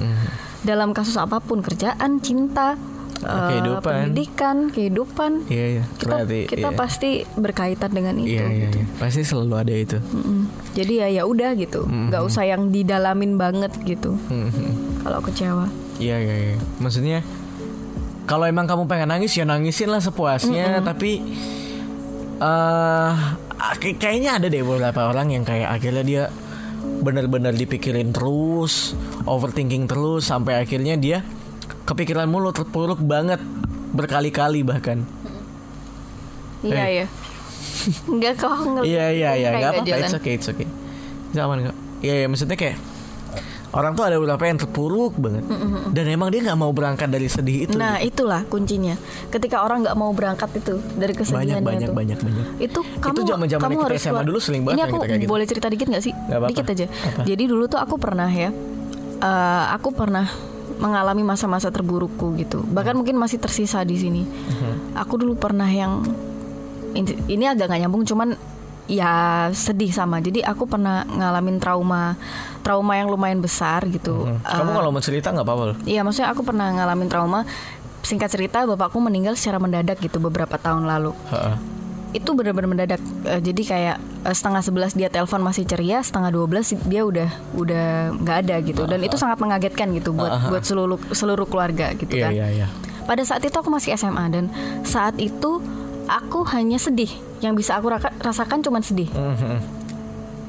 dalam 0.61 0.89
kasus 0.91 1.13
apa 1.15 1.37
pun 1.37 1.61
kerjaan 1.61 2.17
cinta 2.19 2.73
Kehidupan. 3.21 3.81
pendidikan 4.07 4.57
kehidupan 4.67 5.31
Iya 5.45 5.65
iya. 5.71 5.83
kita 5.93 6.09
Berarti 6.17 6.39
kita 6.47 6.67
iya. 6.67 6.75
pasti 6.75 7.09
berkaitan 7.31 7.91
dengan 7.91 8.15
itu 8.17 8.33
Iya 8.33 8.45
iya 8.47 8.67
gitu. 8.67 8.77
iya. 8.79 8.85
Pasti 8.97 9.21
selalu 9.21 9.53
ada 9.55 9.73
itu. 9.73 9.97
Mm-mm. 10.01 10.39
jadi 10.71 10.93
ya 10.95 11.07
ya 11.11 11.23
udah 11.25 11.49
gitu 11.53 11.81
nggak 11.83 12.21
usah 12.21 12.43
yang 12.45 12.69
didalamin 12.69 13.35
banget 13.35 13.75
gitu 13.81 14.15
Mhm. 14.23 15.01
kalau 15.01 15.19
kecewa 15.21 15.67
Iya 15.95 16.17
iya 16.17 16.35
iya. 16.47 16.57
Maksudnya 16.77 17.21
kalau 18.23 18.43
emang 18.43 18.65
kamu 18.65 18.85
pengen 18.85 19.09
nangis 19.09 19.31
ya 19.31 19.43
nangisin 19.43 19.87
lah 19.87 19.99
sepuasnya, 19.99 20.81
tapi 20.81 21.19
eh 22.39 23.13
kayak- 23.75 23.97
kayaknya 23.97 24.31
ada 24.33 24.47
deh 24.47 24.61
beberapa 24.61 25.01
orang 25.05 25.29
yang 25.29 25.43
kayak 25.43 25.69
akhirnya 25.69 26.01
dia 26.01 26.23
benar-benar 26.97 27.51
dipikirin 27.51 28.09
terus, 28.09 28.93
overthinking 29.23 29.85
terus 29.85 30.25
sampai 30.25 30.57
akhirnya 30.57 30.95
dia 30.95 31.21
kepikiran 31.83 32.25
mulu 32.25 32.49
terpuruk 32.49 32.99
banget 32.99 33.39
berkali-kali 33.91 34.61
bahkan. 34.61 35.03
iya 36.61 36.85
Eh. 36.85 36.93
ya 36.95 37.07
nggak 38.05 38.33
kok 38.37 38.53
nggak 38.69 38.83
Iya 38.83 39.05
iya 39.09 39.29
iya, 39.33 39.49
kayak 39.49 39.51
nggak 39.51 39.51
nggak 39.51 39.71
apa-apa, 39.81 39.97
it's 39.99 40.15
okay, 40.15 40.33
it's 40.35 40.47
okay. 40.47 40.67
Zaman 41.31 41.57
nggak? 41.63 41.75
Iya 41.99 42.13
iya, 42.15 42.27
maksudnya 42.27 42.53
kayak 42.53 42.77
orang 43.71 43.95
tuh 43.95 44.03
ada 44.03 44.19
beberapa 44.19 44.43
yang 44.43 44.59
terpuruk 44.59 45.15
banget, 45.15 45.47
dan 45.89 46.05
emang 46.05 46.27
dia 46.27 46.43
nggak 46.43 46.59
mau 46.59 46.69
berangkat 46.69 47.07
dari 47.07 47.25
sedih 47.25 47.65
itu. 47.65 47.73
Nah 47.73 47.97
itulah 47.99 48.43
kuncinya. 48.43 48.99
Ketika 49.29 49.63
orang 49.63 49.81
nggak 49.81 49.95
mau 49.95 50.11
berangkat 50.11 50.51
itu 50.53 50.75
dari 50.93 51.15
banyak 51.15 51.17
kesedihannya 51.17 51.63
banyak 51.63 51.87
itu. 51.87 51.95
banyak 51.95 52.17
banyak. 52.19 52.45
Itu 52.59 52.79
kamu 52.99 53.23
zaman-zaman 53.23 53.63
kamu 53.63 53.73
kita 53.73 53.85
harus 53.87 53.97
SMA 53.97 54.11
keluar. 54.11 54.25
dulu 54.27 54.39
sering 54.39 54.61
banget 54.61 54.75
Ini 54.75 54.83
aku 54.83 54.91
kita 54.93 55.05
kayak 55.07 55.19
gitu. 55.19 55.31
boleh 55.31 55.45
cerita 55.47 55.67
dikit 55.67 55.87
nggak 55.87 56.03
sih? 56.03 56.13
Nggak 56.13 56.37
apa-apa. 56.37 56.49
Dikit 56.51 56.67
aja. 56.67 56.85
Apa? 56.85 57.21
Jadi 57.23 57.43
dulu 57.47 57.63
tuh 57.65 57.79
aku 57.79 57.95
pernah 57.95 58.29
ya. 58.29 58.49
eh, 59.21 59.63
aku 59.71 59.89
pernah 59.89 60.25
mengalami 60.81 61.21
masa-masa 61.21 61.69
terburukku 61.69 62.33
gitu. 62.41 62.65
Bahkan 62.65 62.97
mungkin 62.97 63.15
masih 63.21 63.37
tersisa 63.37 63.85
di 63.85 63.95
sini. 63.95 64.23
Aku 64.97 65.15
dulu 65.21 65.37
pernah 65.37 65.69
yang 65.69 66.01
ini 67.29 67.45
agak 67.47 67.69
nggak 67.71 67.81
nyambung 67.87 68.03
cuman 68.03 68.33
ya 68.89 69.47
sedih 69.53 69.93
sama. 69.93 70.19
Jadi 70.19 70.41
aku 70.41 70.65
pernah 70.65 71.05
ngalamin 71.05 71.61
trauma 71.61 72.17
trauma 72.65 72.97
yang 72.97 73.07
lumayan 73.07 73.39
besar 73.39 73.85
gitu. 73.87 74.25
Hmm. 74.25 74.41
Kamu 74.41 74.69
Eh, 74.73 74.75
kalau 74.75 74.89
mau 74.91 75.03
cerita 75.03 75.27
nggak 75.29 75.45
apa-apa. 75.45 75.63
Iya, 75.85 76.01
maksudnya 76.01 76.29
aku 76.33 76.41
pernah 76.41 76.67
ngalamin 76.73 77.07
trauma. 77.07 77.45
Singkat 78.01 78.29
cerita, 78.33 78.65
bapakku 78.65 78.97
meninggal 78.97 79.37
secara 79.37 79.61
mendadak 79.61 80.01
gitu 80.01 80.17
beberapa 80.17 80.57
tahun 80.57 80.89
lalu. 80.89 81.13
Heeh. 81.29 81.80
Itu 82.11 82.31
benar-benar 82.31 82.67
mendadak. 82.67 82.99
Eh, 83.23 83.39
jadi 83.41 83.61
kayak 83.63 83.95
eh, 84.23 84.31
setengah 84.31 84.59
sebelas 84.59 84.91
dia 84.91 85.07
telepon 85.07 85.39
masih 85.39 85.63
ceria, 85.63 85.99
setengah 85.99 86.29
dua 86.29 86.45
belas 86.45 86.67
dia 86.67 87.01
udah 87.01 87.29
udah 87.53 87.87
nggak 88.17 88.37
ada 88.41 88.55
gitu. 88.61 88.83
Dan 88.83 88.99
itu 88.99 89.15
sangat 89.15 89.37
mengagetkan 89.37 89.91
gitu 89.91 90.11
buat 90.11 90.47
buat 90.47 90.61
seluruh 90.61 90.99
seluruh 91.09 91.45
keluarga 91.45 91.91
gitu 91.93 92.11
Iya 92.13 92.23
kan. 92.23 92.31
iya 92.31 92.47
iya. 92.53 92.67
Pada 93.01 93.21
saat 93.21 93.41
itu 93.41 93.53
aku 93.53 93.67
masih 93.67 93.93
SMA 93.93 94.27
dan 94.29 94.45
saat 94.81 95.15
itu 95.17 95.59
aku 96.05 96.43
hanya 96.49 96.75
sedih. 96.75 97.09
Yang 97.39 97.53
bisa 97.57 97.71
aku 97.75 97.89
raka- 97.89 98.13
rasakan 98.19 98.61
cuma 98.61 98.79
sedih 98.79 99.09
Mhm. 99.09 99.81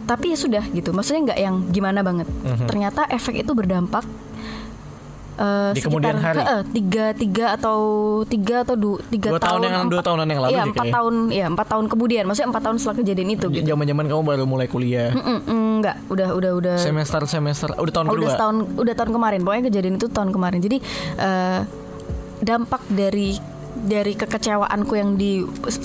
tapi 0.03 0.29
ya 0.29 0.37
sudah 0.37 0.61
gitu 0.69 0.93
maksudnya 0.93 1.33
nggak 1.33 1.41
yang 1.41 1.57
gimana 1.71 2.03
banget 2.03 2.29
Mhm. 2.29 2.67
ternyata 2.67 3.09
efek 3.09 3.39
itu 3.39 3.55
berdampak 3.55 4.05
eh, 5.35 5.71
Di 5.73 5.81
kemudian 5.81 6.17
hari? 6.17 6.39
eh, 6.39 6.63
tiga 6.71 7.07
tiga 7.13 7.47
atau 7.53 7.79
tiga 8.25 8.63
atau 8.63 8.75
du, 8.75 8.91
tiga 9.07 9.29
Dua 9.29 9.39
tahun 9.39 9.61
yang- 9.63 9.75
empat- 9.79 9.91
dua 9.91 10.03
tahunan 10.03 10.27
yang 10.27 10.41
lalu 10.41 10.53
sih 10.53 10.63
empat 10.67 10.87
tahun 10.91 11.15
ya 11.31 11.47
empat 11.49 11.67
tahun 11.69 11.85
kemudian 11.87 12.23
maksudnya 12.25 12.49
empat 12.51 12.63
tahun 12.63 12.77
setelah 12.77 12.97
kejadian 12.99 13.29
itu 13.31 13.47
gitu 13.51 13.67
Zaman-zaman 13.67 14.05
kamu 14.07 14.23
baru 14.23 14.45
mulai 14.45 14.67
kuliah. 14.67 15.11
Mm-mm, 15.11 15.41
enggak 15.79 15.97
udah 16.07 16.29
udah 16.33 16.51
udah 16.55 16.77
Semester 16.77 17.23
semester 17.27 17.69
udah 17.73 17.93
tahun 17.93 18.07
Oh, 18.07 18.13
kedua. 18.13 18.23
udah 18.23 18.33
setahun 18.33 18.57
udah 18.77 18.95
tahun 18.95 19.11
kemarin 19.11 19.41
pokoknya 19.41 19.65
kejadian 19.69 19.95
itu 19.97 20.07
tahun 20.07 20.31
kemarin 20.31 20.59
jadi 20.61 20.77
eh, 21.17 21.61
dampak 22.41 22.83
dari 22.89 23.39
dari 23.75 24.13
kekecewaanku 24.13 24.93
yang 24.93 25.17
di 25.17 25.43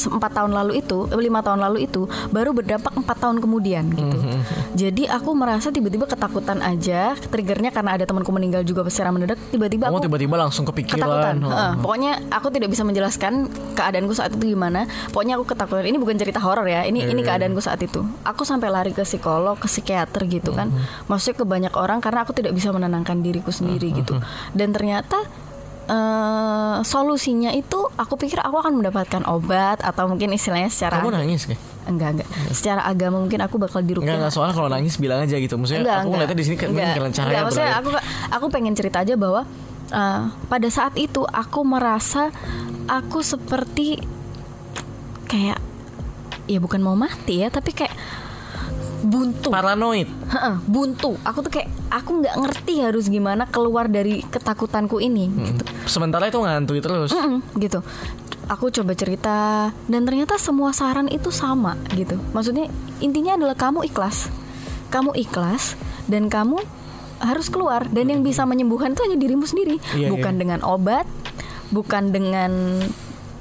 empat 0.08 0.32
tahun 0.34 0.51
lalu 0.51 0.84
itu 0.84 1.08
eh, 1.08 1.17
lima 1.17 1.39
tahun 1.39 1.63
lalu 1.63 1.88
itu 1.88 2.06
baru 2.29 2.51
berdampak 2.51 2.91
empat 2.94 3.17
tahun 3.17 3.39
kemudian 3.39 3.88
gitu. 3.91 4.17
Mhm. 4.17 4.39
jadi 4.75 5.03
aku 5.15 5.32
merasa 5.32 5.72
tiba-tiba 5.72 6.03
ketakutan 6.06 6.60
aja 6.60 7.15
triggernya 7.17 7.72
karena 7.72 7.96
ada 7.96 8.03
temanku 8.03 8.29
meninggal 8.29 8.62
juga 8.62 8.84
secara 8.88 9.12
mendadak 9.12 9.39
tiba-tiba 9.50 9.88
Kamu 9.88 9.98
aku 9.98 10.06
tiba-tiba 10.06 10.36
langsung 10.36 10.63
ketakutan. 10.63 10.98
kepikiran. 11.00 11.36
Oh. 11.44 11.51
Heeh, 11.51 11.72
pokoknya 11.79 12.12
aku 12.29 12.48
tidak 12.51 12.70
bisa 12.72 12.84
menjelaskan 12.84 13.34
keadaanku 13.74 14.13
saat 14.13 14.32
itu 14.36 14.53
gimana. 14.53 14.86
Pokoknya 15.10 15.39
aku 15.39 15.46
ketakutan 15.48 15.86
ini 15.88 15.98
bukan 15.98 16.15
cerita 16.20 16.39
horor 16.44 16.67
ya 16.67 16.84
ini 16.84 17.03
Iya, 17.08 17.13
ini 17.13 17.22
keadaanku 17.24 17.62
saat 17.63 17.79
itu. 17.82 18.03
Aku 18.24 18.44
sampai 18.44 18.67
lari 18.70 18.91
ke 18.91 19.01
psikolog 19.01 19.56
ke 19.58 19.65
psikiater 19.65 20.27
gitu 20.27 20.51
kan. 20.53 20.70
Maksudnya 21.08 21.36
ke 21.39 21.46
banyak 21.48 21.74
orang 21.74 22.00
karena 22.03 22.25
aku 22.27 22.34
tidak 22.36 22.51
bisa 22.53 22.70
menenangkan 22.70 23.22
diriku 23.24 23.50
sendiri 23.50 23.89
gitu. 23.96 24.20
dan 24.53 24.74
ternyata 24.74 25.17
eh, 25.88 26.77
solusinya 26.84 27.51
itu 27.56 27.79
aku 27.96 28.20
pikir 28.20 28.44
aku 28.44 28.60
akan 28.60 28.84
mendapatkan 28.84 29.24
obat 29.25 29.79
atau 29.82 30.12
mungkin 30.12 30.36
istilahnya 30.36 30.67
secara 30.67 31.00
Kamu 31.00 31.15
nangis 31.15 31.48
kayak? 31.48 31.60
enggak 31.88 32.10
enggak. 32.20 32.27
Secara 32.51 32.84
agama 32.84 33.24
mungkin 33.24 33.39
aku 33.39 33.56
bakal 33.56 33.79
Enggak 33.79 34.03
dirukyah 34.03 34.15
enggak. 34.20 34.34
Soalnya 34.36 34.56
kalau 34.60 34.70
nangis 34.70 35.00
bilang 35.00 35.24
aja 35.24 35.39
gitu. 35.39 35.56
Maksudnya 35.56 35.88
aku 36.03 36.10
ngeliatnya 36.12 36.38
di 36.38 36.46
sini 36.46 36.56
kan 36.60 36.67
Enggak, 36.75 37.00
kalian 37.00 37.13
cahaya 37.15 37.32
enggak, 37.32 37.44
maksudnya 37.48 37.74
aku 37.79 37.89
aku 38.36 38.46
pengen 38.51 38.74
cerita 38.75 38.98
aja 39.08 39.15
bahwa 39.15 39.41
uh, 39.96 40.22
pada 40.51 40.67
saat 40.67 40.94
itu 41.00 41.24
aku 41.24 41.60
merasa 41.63 42.29
aku 42.91 43.24
seperti 43.24 44.03
kayak 45.27 45.60
ya 46.48 46.60
bukan 46.63 46.79
mau 46.79 46.96
mati 46.96 47.44
ya 47.44 47.51
tapi 47.51 47.75
kayak 47.75 47.91
buntu. 49.04 49.50
Paranoid. 49.54 50.08
Heeh, 50.08 50.56
buntu. 50.66 51.18
Aku 51.22 51.46
tuh 51.46 51.51
kayak 51.54 51.70
aku 51.94 52.24
nggak 52.24 52.36
ngerti 52.38 52.74
harus 52.82 53.06
gimana 53.08 53.46
keluar 53.48 53.89
dari 53.92 54.22
ketakutanku 54.25 54.98
ini 55.01 55.30
gitu. 55.30 55.63
Sementara 55.86 56.27
itu 56.27 56.39
ngantui 56.42 56.80
terus. 56.82 57.13
Mm-mm, 57.13 57.44
gitu. 57.62 57.86
Aku 58.48 58.72
coba 58.72 58.96
cerita 58.96 59.70
dan 59.92 60.01
ternyata 60.08 60.39
semua 60.39 60.72
saran 60.72 61.12
itu 61.12 61.30
sama 61.30 61.75
gitu. 61.94 62.16
Maksudnya 62.32 62.72
intinya 63.04 63.36
adalah 63.36 63.56
kamu 63.60 63.86
ikhlas. 63.92 64.32
Kamu 64.88 65.13
ikhlas 65.20 65.75
dan 66.08 66.32
kamu 66.32 66.58
harus 67.20 67.51
keluar. 67.51 67.84
Dan 67.92 68.08
yang 68.08 68.22
bisa 68.24 68.48
menyembuhkan 68.48 68.96
itu 68.96 69.04
hanya 69.04 69.20
dirimu 69.20 69.44
sendiri. 69.44 69.84
Iya, 69.92 70.16
bukan 70.16 70.34
iya. 70.38 70.39
dengan 70.39 70.60
obat 70.63 71.06
bukan 71.72 72.16
dengan 72.16 72.82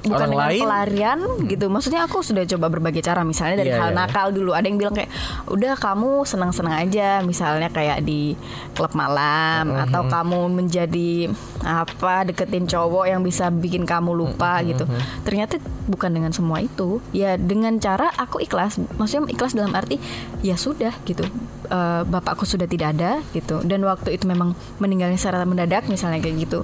bukan 0.07 0.17
Orang 0.17 0.31
dengan 0.31 0.49
lain. 0.49 0.61
pelarian 0.61 1.19
gitu. 1.45 1.65
Maksudnya 1.67 2.01
aku 2.03 2.17
sudah 2.19 2.43
coba 2.45 2.65
berbagai 2.67 2.99
cara. 2.99 3.21
Misalnya 3.21 3.61
dari 3.61 3.71
Iya, 3.71 3.79
hal 3.79 3.91
iya. 3.91 3.97
nakal 3.97 4.27
dulu. 4.29 4.51
Ada 4.51 4.65
yang 4.65 4.77
bilang 4.77 4.93
kayak 4.93 5.11
udah 5.47 5.73
kamu 5.75 6.11
senang-senang 6.23 6.75
aja. 6.77 7.19
Misalnya 7.21 7.67
kayak 7.67 8.01
di 8.01 8.33
klub 8.71 8.91
malam 8.91 9.67
Mm-hmm. 9.67 9.85
atau 9.85 10.01
kamu 10.05 10.39
menjadi 10.49 11.11
apa 11.59 12.23
deketin 12.23 12.65
cowok 12.65 13.05
yang 13.05 13.21
bisa 13.21 13.47
bikin 13.49 13.83
kamu 13.83 14.13
lupa 14.13 14.57
Mm-hmm. 14.57 14.69
gitu. 14.69 14.85
Ternyata 15.21 15.53
bukan 15.85 16.09
dengan 16.09 16.31
semua 16.31 16.59
itu. 16.59 17.03
Ya 17.11 17.35
dengan 17.35 17.75
cara 17.77 18.09
aku 18.13 18.39
ikhlas. 18.39 18.77
Maksudnya 18.95 19.27
ikhlas 19.27 19.51
dalam 19.51 19.71
arti 19.71 19.99
ya 20.39 20.55
sudah 20.55 20.95
gitu. 21.03 21.27
Eh, 21.67 22.01
bapakku 22.03 22.43
sudah 22.43 22.63
tidak 22.63 22.95
ada 22.95 23.19
gitu. 23.31 23.59
Dan 23.61 23.83
waktu 23.83 24.13
itu 24.13 24.23
memang 24.23 24.51
meninggalnya 24.77 25.15
secara 25.15 25.43
mendadak 25.43 25.85
misalnya 25.85 26.17
kayak 26.17 26.47
gitu. 26.47 26.63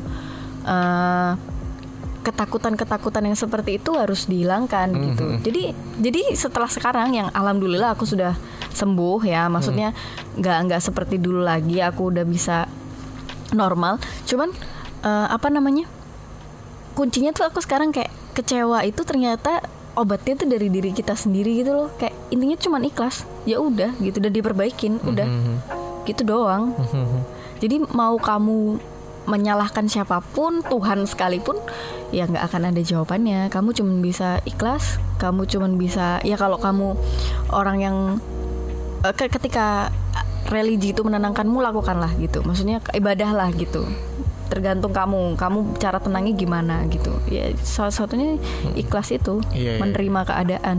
Eh, 0.63 1.31
ketakutan-ketakutan 2.23 3.27
yang 3.27 3.37
seperti 3.37 3.77
itu 3.77 3.99
harus 3.99 4.25
dihilangkan 4.25 4.87
gitu. 5.11 5.25
Jadi 5.43 5.63
jadi 5.99 6.21
setelah 6.33 6.71
sekarang 6.71 7.11
yang 7.11 7.27
alhamdulillah 7.35 7.93
aku 7.93 8.07
sudah 8.07 8.33
sembuh 8.71 9.21
ya, 9.27 9.51
maksudnya 9.51 9.91
nggak 10.39 10.57
nggak 10.71 10.81
seperti 10.81 11.19
dulu 11.19 11.43
lagi. 11.43 11.83
Aku 11.83 12.09
udah 12.09 12.23
bisa 12.23 12.65
normal. 13.51 13.99
Cuman 14.23 14.49
eh, 15.03 15.27
apa 15.29 15.51
namanya 15.51 15.85
kuncinya 16.95 17.35
tuh 17.35 17.43
aku 17.51 17.59
sekarang 17.59 17.91
kayak 17.91 18.09
kecewa 18.33 18.81
itu 18.87 19.03
ternyata 19.03 19.61
obatnya 19.93 20.33
tuh 20.39 20.47
dari 20.49 20.71
diri 20.71 20.95
kita 20.95 21.13
sendiri 21.13 21.59
gitu 21.59 21.75
loh. 21.75 21.89
Kayak 21.99 22.15
intinya 22.31 22.57
cuman 22.57 22.81
ikhlas 22.87 23.27
ya 23.43 23.59
udah 23.59 23.93
gitu 23.99 24.23
dan 24.23 24.31
diperbaikin 24.31 25.03
udah 25.03 25.27
gitu 26.07 26.23
doang. 26.23 26.71
Jadi 27.59 27.83
mau 27.91 28.15
kamu 28.19 28.79
menyalahkan 29.23 29.87
siapa 29.87 30.19
pun 30.19 30.59
Tuhan 30.61 31.05
sekalipun 31.05 31.55
ya 32.09 32.25
nggak 32.25 32.43
akan 32.43 32.61
ada 32.69 32.81
jawabannya. 32.81 33.47
Kamu 33.47 33.71
cuman 33.71 33.97
bisa 33.99 34.43
ikhlas 34.43 34.99
kamu 35.17 35.47
cuman 35.47 35.75
bisa 35.75 36.19
ya 36.21 36.35
kalau 36.35 36.59
kamu 36.59 36.99
orang 37.49 37.77
yang 37.79 37.97
eh, 39.01 39.13
ke- 39.13 39.31
ketika 39.31 39.87
religi 40.47 40.91
itu 40.91 41.01
menenangkanmu 41.01 41.55
lakukanlah 41.57 42.11
gitu. 42.17 42.43
Maksudnya 42.43 42.83
ibadahlah 42.91 43.47
gitu. 43.53 43.87
Tergantung 44.51 44.91
kamu 44.91 45.33
kamu 45.33 45.79
cara 45.79 45.97
tenangnya 45.97 46.35
gimana 46.35 46.83
gitu. 46.87 47.15
Ya 47.25 47.49
salah 47.63 47.89
satunya 47.89 48.37
ikhlas 48.75 49.09
itu 49.09 49.39
Iya, 49.49 49.75
iya. 49.75 49.81
menerima 49.81 50.21
keadaan. 50.23 50.77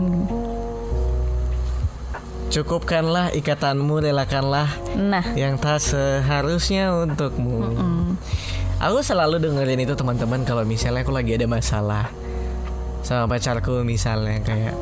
Cukupkanlah 2.45 3.33
ikatanmu, 3.35 3.99
relakanlah 3.99 4.69
nah. 4.95 5.25
yang 5.35 5.57
tak 5.57 5.81
seharusnya 5.81 6.93
untukmu. 6.93 7.73
Aku 8.75 8.99
selalu 8.99 9.39
dengerin 9.39 9.79
itu 9.81 9.95
teman-teman 9.95 10.43
kalau 10.43 10.67
misalnya 10.67 11.01
aku 11.01 11.15
lagi 11.15 11.31
ada 11.33 11.47
masalah 11.47 12.11
sama 13.01 13.29
pacarku 13.29 13.85
misalnya 13.85 14.41
kayak 14.41 14.75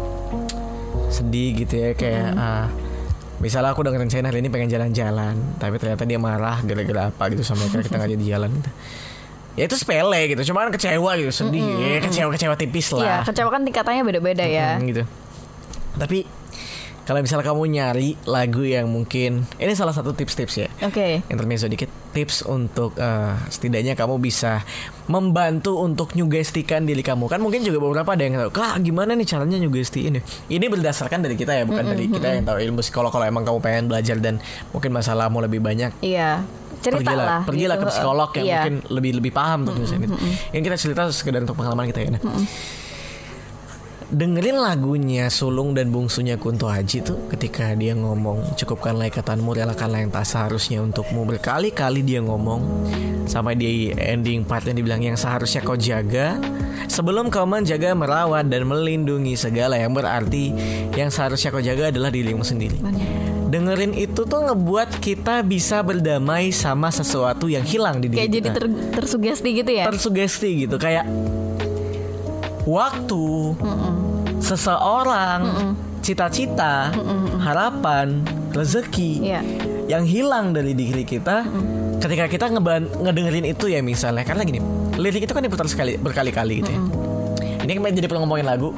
sedih 1.14 1.54
gitu 1.54 1.76
ya 1.78 1.90
kayak 1.94 2.34
ah, 2.34 2.66
misalnya 3.38 3.76
aku 3.76 3.86
dengerin 3.86 4.10
saya 4.10 4.26
hari 4.26 4.42
ini 4.42 4.50
pengen 4.50 4.72
jalan-jalan 4.72 5.38
tapi 5.62 5.78
ternyata 5.78 6.04
dia 6.04 6.18
marah 6.18 6.58
gara-gara 6.64 7.14
apa 7.14 7.24
gitu 7.30 7.46
sampai 7.46 7.70
akhirnya 7.70 7.86
kita 7.86 7.96
nggak 8.00 8.12
jadi 8.18 8.26
jalan 8.38 8.50
gitu. 8.58 8.72
Ya 9.54 9.70
itu 9.70 9.78
sepele 9.78 10.34
gitu, 10.34 10.50
cuman 10.50 10.74
kecewa 10.74 11.14
gitu, 11.14 11.30
sedih, 11.30 11.62
ya 11.62 12.02
kecewa-kecewa 12.02 12.58
tipis 12.58 12.90
lah. 12.90 13.06
ya 13.06 13.18
kecewa 13.22 13.54
kan 13.54 13.62
tingkatannya 13.62 14.02
beda-beda 14.02 14.42
ya 14.42 14.82
Hmm, 14.82 14.90
gitu. 14.90 15.06
Tapi 15.94 16.26
kalau 17.04 17.20
misalnya 17.20 17.44
kamu 17.44 17.64
nyari 17.68 18.10
lagu 18.24 18.64
yang 18.64 18.88
mungkin 18.88 19.44
ini 19.60 19.74
salah 19.74 19.92
satu 19.92 20.16
tips-tips 20.16 20.56
ya. 20.56 20.68
oke 20.80 21.28
Intermezzo 21.28 21.68
dikit 21.68 21.92
tips 22.12 22.48
untuk 22.48 22.96
eh, 22.96 23.36
setidaknya 23.48 23.94
kamu 23.94 24.18
bisa 24.18 24.64
membantu 25.06 25.84
untuk 25.84 26.16
nyugestikan 26.16 26.88
diri 26.88 27.04
kamu 27.04 27.28
kan 27.28 27.44
mungkin 27.44 27.60
juga 27.62 27.84
beberapa 27.84 28.16
ada 28.16 28.24
yang 28.24 28.40
tahu 28.40 28.56
kak 28.56 28.80
gimana 28.80 29.14
nih 29.14 29.28
caranya 29.28 29.60
nyugestiin 29.60 30.20
ya 30.20 30.22
ini 30.48 30.66
berdasarkan 30.68 31.20
dari 31.20 31.36
kita 31.36 31.52
ya 31.52 31.64
bukan 31.68 31.84
dari 31.84 32.08
kita 32.08 32.28
yang 32.30 32.44
tahu 32.48 32.58
ilmu 32.62 32.80
psikolog 32.80 33.12
kalau 33.12 33.28
emang 33.28 33.44
kamu 33.44 33.60
pengen 33.60 33.86
belajar 33.92 34.16
dan 34.18 34.40
mungkin 34.72 34.96
masalahmu 34.96 35.44
lebih 35.44 35.60
banyak 35.60 35.92
iya 36.00 36.40
cerita 36.80 37.00
pergilah 37.00 37.26
lah 37.26 37.42
pergilah 37.48 37.76
gitu. 37.80 37.84
ke 37.88 37.92
psikolog 37.92 38.30
yang 38.34 38.44
Iya. 38.44 38.56
mungkin 38.60 38.76
lebih 38.92 39.12
lebih 39.24 39.32
paham 39.32 39.60
tuh 39.64 39.72
misalnya 39.80 40.04
gitu. 40.04 40.16
Yang 40.52 40.64
kita 40.68 40.76
cerita 40.76 41.02
sekedar 41.16 41.40
untuk 41.40 41.56
pengalaman 41.56 41.88
kita 41.88 42.00
ya. 42.04 42.10
Nah. 42.12 42.20
Dengerin 44.14 44.62
lagunya 44.62 45.26
Sulung 45.34 45.74
dan 45.74 45.90
bungsunya 45.90 46.38
Kunto 46.38 46.70
Haji 46.70 47.02
tuh 47.02 47.18
ketika 47.34 47.74
dia 47.74 47.98
ngomong 47.98 48.54
cukupkanlah 48.54 49.10
ikatanmu 49.10 49.58
relakanlah 49.58 50.06
yang 50.06 50.14
tak 50.14 50.30
seharusnya 50.30 50.86
untukmu. 50.86 51.26
Berkali-kali 51.26 52.06
dia 52.06 52.22
ngomong 52.22 52.62
sampai 53.26 53.58
di 53.58 53.90
ending 53.90 54.46
part 54.46 54.70
yang 54.70 54.78
dibilang 54.78 55.02
yang 55.02 55.18
seharusnya 55.18 55.66
kau 55.66 55.74
jaga. 55.74 56.38
Sebelum 56.86 57.34
kau 57.34 57.50
menjaga 57.50 57.98
merawat 57.98 58.54
dan 58.54 58.70
melindungi 58.70 59.34
segala 59.34 59.82
yang 59.82 59.98
berarti 59.98 60.54
yang 60.94 61.10
seharusnya 61.10 61.50
kau 61.50 61.66
jaga 61.66 61.90
adalah 61.90 62.14
dirimu 62.14 62.46
sendiri. 62.46 62.78
Dengerin 63.50 63.98
itu 63.98 64.30
tuh 64.30 64.46
ngebuat 64.46 65.02
kita 65.02 65.42
bisa 65.42 65.82
berdamai 65.82 66.54
sama 66.54 66.94
sesuatu 66.94 67.50
yang 67.50 67.66
hilang 67.66 67.98
di 67.98 68.14
diri 68.14 68.30
kayak 68.30 68.30
jadi 68.30 68.50
kita. 68.50 68.58
ter- 68.62 68.78
tersugesti 68.94 69.50
gitu 69.58 69.72
ya? 69.74 69.84
Tersugesti 69.90 70.50
gitu 70.70 70.76
kayak 70.78 71.06
waktu, 72.66 73.26
seseorang, 74.44 75.40
cita-cita, 76.00 76.92
harapan, 77.40 78.20
rezeki 78.52 79.12
Iya. 79.24 79.42
yang 79.90 80.04
hilang 80.04 80.52
dari 80.52 80.76
diri 80.76 81.04
kita 81.04 81.48
ketika 81.98 82.28
kita 82.28 82.46
ngeban 82.50 82.92
ngedengerin 83.00 83.46
itu 83.46 83.66
ya 83.66 83.80
misalnya 83.80 84.22
karena 84.22 84.44
gini 84.44 84.60
lirik 84.94 85.24
itu 85.24 85.32
kan 85.32 85.40
diputar 85.40 85.66
sekali 85.66 85.96
berkali-kali 85.96 86.60
gitu 86.60 86.70
ya. 86.70 86.80
Ini 87.64 87.80
kan 87.80 87.96
jadi 87.96 88.06
perlu 88.06 88.28
ngomongin 88.28 88.44
lagu. 88.44 88.76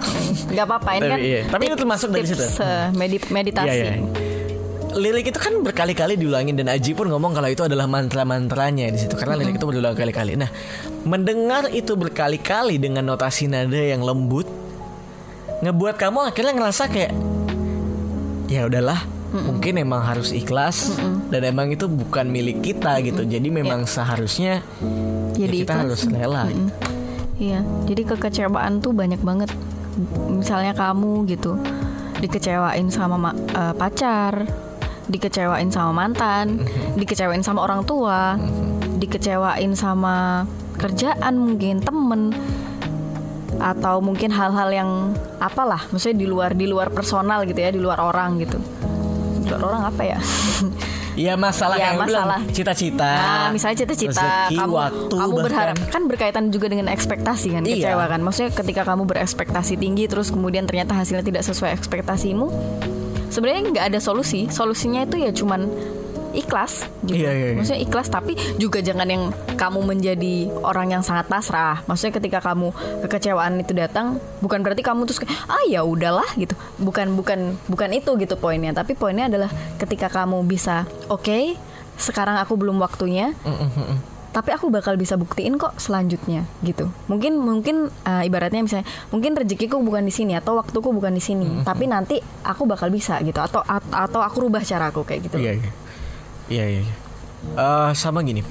nggak 0.48 0.62
apa-apa 0.64 0.90
ini 0.94 1.02
Tapi 1.02 1.10
kan 1.10 1.20
iya. 1.20 1.42
Tapi 1.50 1.64
itu 1.66 1.76
termasuk 1.76 2.08
dari 2.08 2.24
situ. 2.24 2.46
medi- 2.94 3.26
meditasi 3.28 3.66
Iya, 3.68 3.74
iya. 3.74 3.94
Lirik 4.96 5.28
itu 5.28 5.36
kan 5.36 5.60
berkali-kali 5.60 6.16
diulangin 6.16 6.56
dan 6.56 6.72
Aji 6.72 6.96
pun 6.96 7.12
ngomong 7.12 7.36
kalau 7.36 7.52
itu 7.52 7.68
adalah 7.68 7.84
mantra-mantranya 7.84 8.88
di 8.88 8.96
situ 8.96 9.18
karena 9.18 9.36
lirik 9.36 9.60
itu 9.60 9.68
berulang 9.68 9.92
kali-kali. 9.92 10.40
Nah, 10.40 10.48
mendengar 11.04 11.68
itu 11.68 11.98
berkali-kali 11.98 12.80
dengan 12.80 13.04
notasi 13.04 13.52
nada 13.52 13.76
yang 13.76 14.00
lembut 14.00 14.48
ngebuat 15.60 15.96
kamu 15.96 16.20
akhirnya 16.26 16.54
ngerasa 16.54 16.84
kayak 16.88 17.12
ya 18.46 18.66
udahlah, 18.66 19.00
mungkin 19.34 19.76
emang 19.76 20.02
harus 20.02 20.30
ikhlas 20.30 20.94
dan 21.28 21.42
emang 21.44 21.70
itu 21.70 21.86
bukan 21.86 22.26
milik 22.26 22.62
kita 22.62 23.02
gitu. 23.02 23.22
Jadi 23.22 23.48
memang 23.48 23.84
seharusnya 23.86 24.62
ya 25.34 25.48
Jadi 25.48 25.58
kita 25.66 25.74
ikhlas. 25.74 25.82
harus 25.82 26.02
rela. 26.08 26.44
gitu. 26.48 26.72
Iya, 27.36 27.60
jadi 27.84 28.02
kekecewaan 28.08 28.80
tuh 28.80 28.96
banyak 28.96 29.20
banget. 29.20 29.52
Misalnya 30.30 30.72
kamu 30.72 31.28
gitu, 31.28 31.60
dikecewain 32.18 32.88
sama 32.88 33.16
ma- 33.20 33.36
eh, 33.36 33.74
pacar, 33.76 34.48
dikecewain 35.06 35.68
sama 35.68 35.92
mantan, 35.92 36.64
dikecewain 36.96 37.44
sama 37.44 37.60
orang 37.62 37.84
tua, 37.84 38.40
dikecewain 38.96 39.76
sama 39.76 40.48
kerjaan 40.76 41.36
mungkin 41.36 41.80
temen, 41.80 42.32
atau 43.66 43.98
mungkin 43.98 44.30
hal-hal 44.30 44.70
yang 44.70 44.90
apalah, 45.42 45.90
maksudnya 45.90 46.22
di 46.22 46.28
luar 46.30 46.54
di 46.54 46.70
luar 46.70 46.94
personal 46.94 47.42
gitu 47.44 47.58
ya, 47.58 47.74
di 47.74 47.82
luar 47.82 47.98
orang 47.98 48.38
gitu. 48.38 48.62
Di 49.42 49.50
luar 49.50 49.64
orang 49.66 49.84
apa 49.90 50.04
ya? 50.06 50.20
Iya 51.16 51.40
masalah 51.40 51.80
Ya, 51.80 51.96
yang 51.96 52.04
bilang, 52.04 52.28
masalah. 52.28 52.40
cita-cita. 52.52 53.08
Nah, 53.08 53.48
misalnya 53.48 53.88
cita-cita 53.88 54.52
kamu 54.52 54.68
waktu, 54.68 55.16
kamu 55.16 55.32
bahkan. 55.32 55.46
berharap 55.48 55.78
kan 55.88 56.02
berkaitan 56.12 56.44
juga 56.52 56.68
dengan 56.68 56.92
ekspektasi 56.92 57.56
kan 57.56 57.64
Iya. 57.64 57.96
kecewa 57.96 58.06
kan. 58.12 58.20
Maksudnya 58.20 58.52
ketika 58.52 58.82
kamu 58.84 59.08
berekspektasi 59.08 59.80
tinggi 59.80 60.12
terus 60.12 60.28
kemudian 60.28 60.68
ternyata 60.68 60.92
hasilnya 60.92 61.24
tidak 61.24 61.48
sesuai 61.48 61.72
ekspektasimu, 61.72 62.52
sebenarnya 63.32 63.62
nggak 63.72 63.86
ada 63.96 64.00
solusi. 64.04 64.52
Solusinya 64.52 65.08
itu 65.08 65.16
ya 65.16 65.32
cuman 65.32 65.72
ikhlas 66.36 66.88
gitu. 67.08 67.24
Iya, 67.26 67.32
iya, 67.32 67.48
iya. 67.52 67.56
Maksudnya 67.58 67.82
ikhlas 67.82 68.08
tapi 68.12 68.34
juga 68.60 68.84
jangan 68.84 69.08
yang 69.08 69.32
kamu 69.56 69.80
menjadi 69.84 70.36
orang 70.62 71.00
yang 71.00 71.04
sangat 71.04 71.26
pasrah. 71.32 71.82
Maksudnya 71.88 72.20
ketika 72.20 72.40
kamu 72.44 72.76
kekecewaan 73.08 73.60
itu 73.60 73.74
datang, 73.74 74.20
bukan 74.44 74.60
berarti 74.62 74.84
kamu 74.84 75.08
terus 75.08 75.24
kayak 75.24 75.34
ah 75.48 75.64
ya 75.66 75.82
udahlah 75.82 76.28
gitu. 76.36 76.54
Bukan 76.78 77.16
bukan 77.16 77.56
bukan 77.72 77.90
itu 77.96 78.12
gitu 78.20 78.36
poinnya. 78.36 78.76
Tapi 78.76 78.94
poinnya 78.94 79.32
adalah 79.32 79.50
ketika 79.80 80.12
kamu 80.12 80.44
bisa 80.44 80.84
oke, 81.08 81.56
sekarang 81.96 82.36
aku 82.40 82.60
belum 82.60 82.78
waktunya. 82.80 83.32
Tapi 84.36 84.52
aku 84.52 84.68
bakal 84.68 85.00
bisa 85.00 85.16
buktiin 85.16 85.56
kok 85.56 85.80
selanjutnya 85.80 86.44
gitu. 86.60 86.92
Mungkin 87.08 87.40
mungkin 87.40 87.88
uh, 87.88 88.20
ibaratnya 88.28 88.68
misalnya 88.68 88.84
mungkin 89.08 89.32
rezekiku 89.32 89.80
bukan 89.80 90.04
di 90.04 90.12
sini 90.12 90.36
atau 90.36 90.60
waktuku 90.60 90.92
bukan 90.92 91.16
di 91.16 91.24
sini. 91.24 91.64
Tapi 91.64 91.88
nanti 91.88 92.20
aku 92.44 92.68
bakal 92.68 92.92
bisa 92.92 93.16
gitu 93.24 93.40
atau 93.40 93.64
atau 93.96 94.20
aku 94.20 94.44
rubah 94.44 94.60
caraku 94.60 95.08
kayak 95.08 95.32
gitu. 95.32 95.40
Iya 95.40 95.64
iya. 95.64 95.72
Iya 96.50 96.66
iya. 96.70 96.82
iya. 96.86 96.96
Eh, 97.54 97.92
sama 97.94 98.22
gini. 98.26 98.42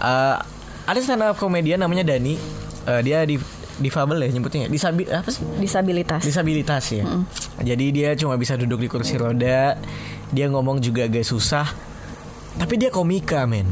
Eh, 0.00 0.36
ada 0.84 0.98
stand 1.00 1.24
up 1.24 1.36
komedian 1.36 1.80
namanya 1.80 2.04
Dani. 2.04 2.36
Eh, 2.84 3.00
dia 3.04 3.24
di 3.24 3.40
difabel 3.74 4.22
ya 4.22 4.30
nyebutnya. 4.30 4.70
Disabi 4.70 5.08
apa 5.10 5.28
sih? 5.32 5.42
Disabilitas. 5.58 6.22
Disabilitas 6.22 6.84
ya. 6.94 7.04
Jadi 7.58 7.86
dia 7.90 8.14
cuma 8.14 8.38
bisa 8.38 8.54
duduk 8.54 8.80
di 8.84 8.88
kursi 8.88 9.18
roda. 9.18 9.74
Dia 10.30 10.46
ngomong 10.50 10.78
juga 10.78 11.06
agak 11.10 11.26
susah. 11.26 11.66
Tapi 12.54 12.78
dia 12.78 12.94
komika, 12.94 13.42
men. 13.50 13.66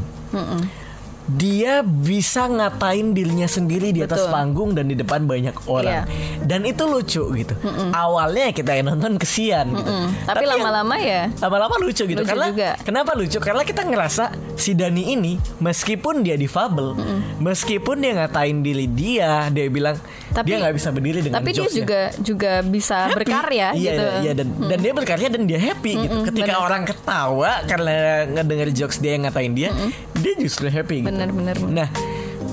Dia 1.25 1.79
bisa 1.81 2.45
ngatain 2.45 3.11
dirinya 3.11 3.47
sendiri 3.47 3.89
di 3.89 4.03
atas 4.03 4.23
Betul. 4.23 4.33
panggung 4.33 4.69
dan 4.71 4.85
di 4.85 4.93
depan 4.93 5.23
banyak 5.23 5.55
orang. 5.65 6.03
Iya. 6.03 6.43
Dan 6.43 6.63
itu 6.63 6.83
lucu 6.83 7.23
gitu. 7.33 7.55
Awalnya 7.89 8.51
kita 8.51 8.75
yang 8.75 8.91
nonton 8.91 9.15
kesian 9.15 9.71
gitu. 9.71 9.87
Tapi 10.23 10.43
yang- 10.43 10.59
lama-lama 10.59 10.95
ya 10.95 11.31
lama-lama 11.39 11.75
lucu 11.77 12.03
gitu 12.03 12.17
Lucu 12.17 12.29
karena 12.29 12.47
juga. 12.49 12.69
kenapa 12.79 13.11
lucu 13.13 13.37
karena 13.37 13.63
kita 13.63 13.81
ngerasa 13.81 14.23
si 14.53 14.71
Dani 14.73 15.09
ini 15.09 15.33
meskipun 15.57 16.21
dia 16.21 16.35
difabel 16.35 16.93
meskipun 17.37 17.95
dia 17.97 18.11
ngatain 18.15 18.59
diri 18.59 18.85
dia 18.85 19.47
dia 19.49 19.65
bilang 19.67 19.97
Tapi- 20.33 20.49
dia 20.49 20.57
nggak 20.59 20.75
bisa 20.75 20.89
berdiri 20.89 21.19
dengan 21.21 21.37
tapi 21.39 21.49
dia 21.53 21.69
juga 21.69 22.01
juga 22.19 22.51
bisa 22.59 22.97
Happy. 23.05 23.15
berkarya 23.21 23.67
iya, 23.77 23.91
gitu. 23.93 24.05
iya 24.25 24.31
dan 24.33 24.47
dan 24.65 24.77
dia 24.81 24.93
berkarya 24.93 25.27
dan 25.29 25.43
dia 25.45 25.59
happy 25.61 25.91
gitu 26.03 26.17
ketika 26.25 26.53
bener. 26.57 26.65
orang 26.65 26.83
ketawa 26.83 27.51
karena 27.63 27.93
ngedenger 28.25 28.69
jokes 28.73 28.97
dia 28.97 29.13
yang 29.13 29.23
ngatain 29.23 29.53
dia 29.53 29.69
dia 30.17 30.33
justru 30.35 30.67
happy 30.67 31.05
gitu 31.05 31.13
Bener, 31.13 31.29
bener, 31.29 31.55
bener. 31.55 31.73
nah 31.85 31.89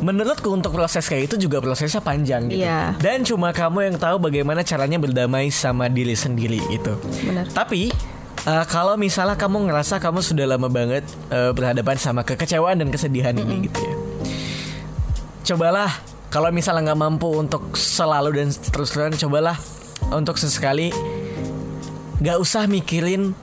Menurutku 0.00 0.48
untuk 0.48 0.72
proses 0.72 1.04
kayak 1.04 1.28
itu 1.28 1.44
juga 1.44 1.60
prosesnya 1.60 2.00
panjang 2.00 2.48
gitu. 2.48 2.64
Iya. 2.64 2.96
Dan 2.96 3.20
cuma 3.20 3.52
kamu 3.52 3.84
yang 3.84 3.96
tahu 4.00 4.16
bagaimana 4.16 4.64
caranya 4.64 4.96
berdamai 4.96 5.52
sama 5.52 5.92
diri 5.92 6.16
sendiri 6.16 6.56
itu. 6.72 6.94
Bener. 7.20 7.44
Tapi 7.52 7.92
Eh, 8.40 8.64
kalau 8.72 8.96
misalnya 8.96 9.36
kamu 9.36 9.68
ngerasa 9.68 10.00
kamu 10.00 10.24
sudah 10.24 10.48
lama 10.48 10.72
banget 10.72 11.04
eh, 11.28 11.52
berhadapan 11.52 12.00
sama 12.00 12.24
kekecewaan 12.24 12.80
dan 12.80 12.88
kesedihan 12.88 13.36
ini 13.36 13.68
gitu 13.68 13.76
ya. 13.76 13.94
Cobalah 15.44 15.92
kalau 16.30 16.48
misalnya 16.54 16.90
nggak 16.90 17.00
mampu 17.02 17.28
untuk 17.34 17.74
selalu 17.74 18.38
dan 18.38 18.48
terus-terusan 18.54 19.18
cobalah 19.18 19.58
untuk 20.14 20.38
sesekali 20.38 20.94
nggak 22.22 22.38
usah 22.38 22.70
mikirin 22.70 23.34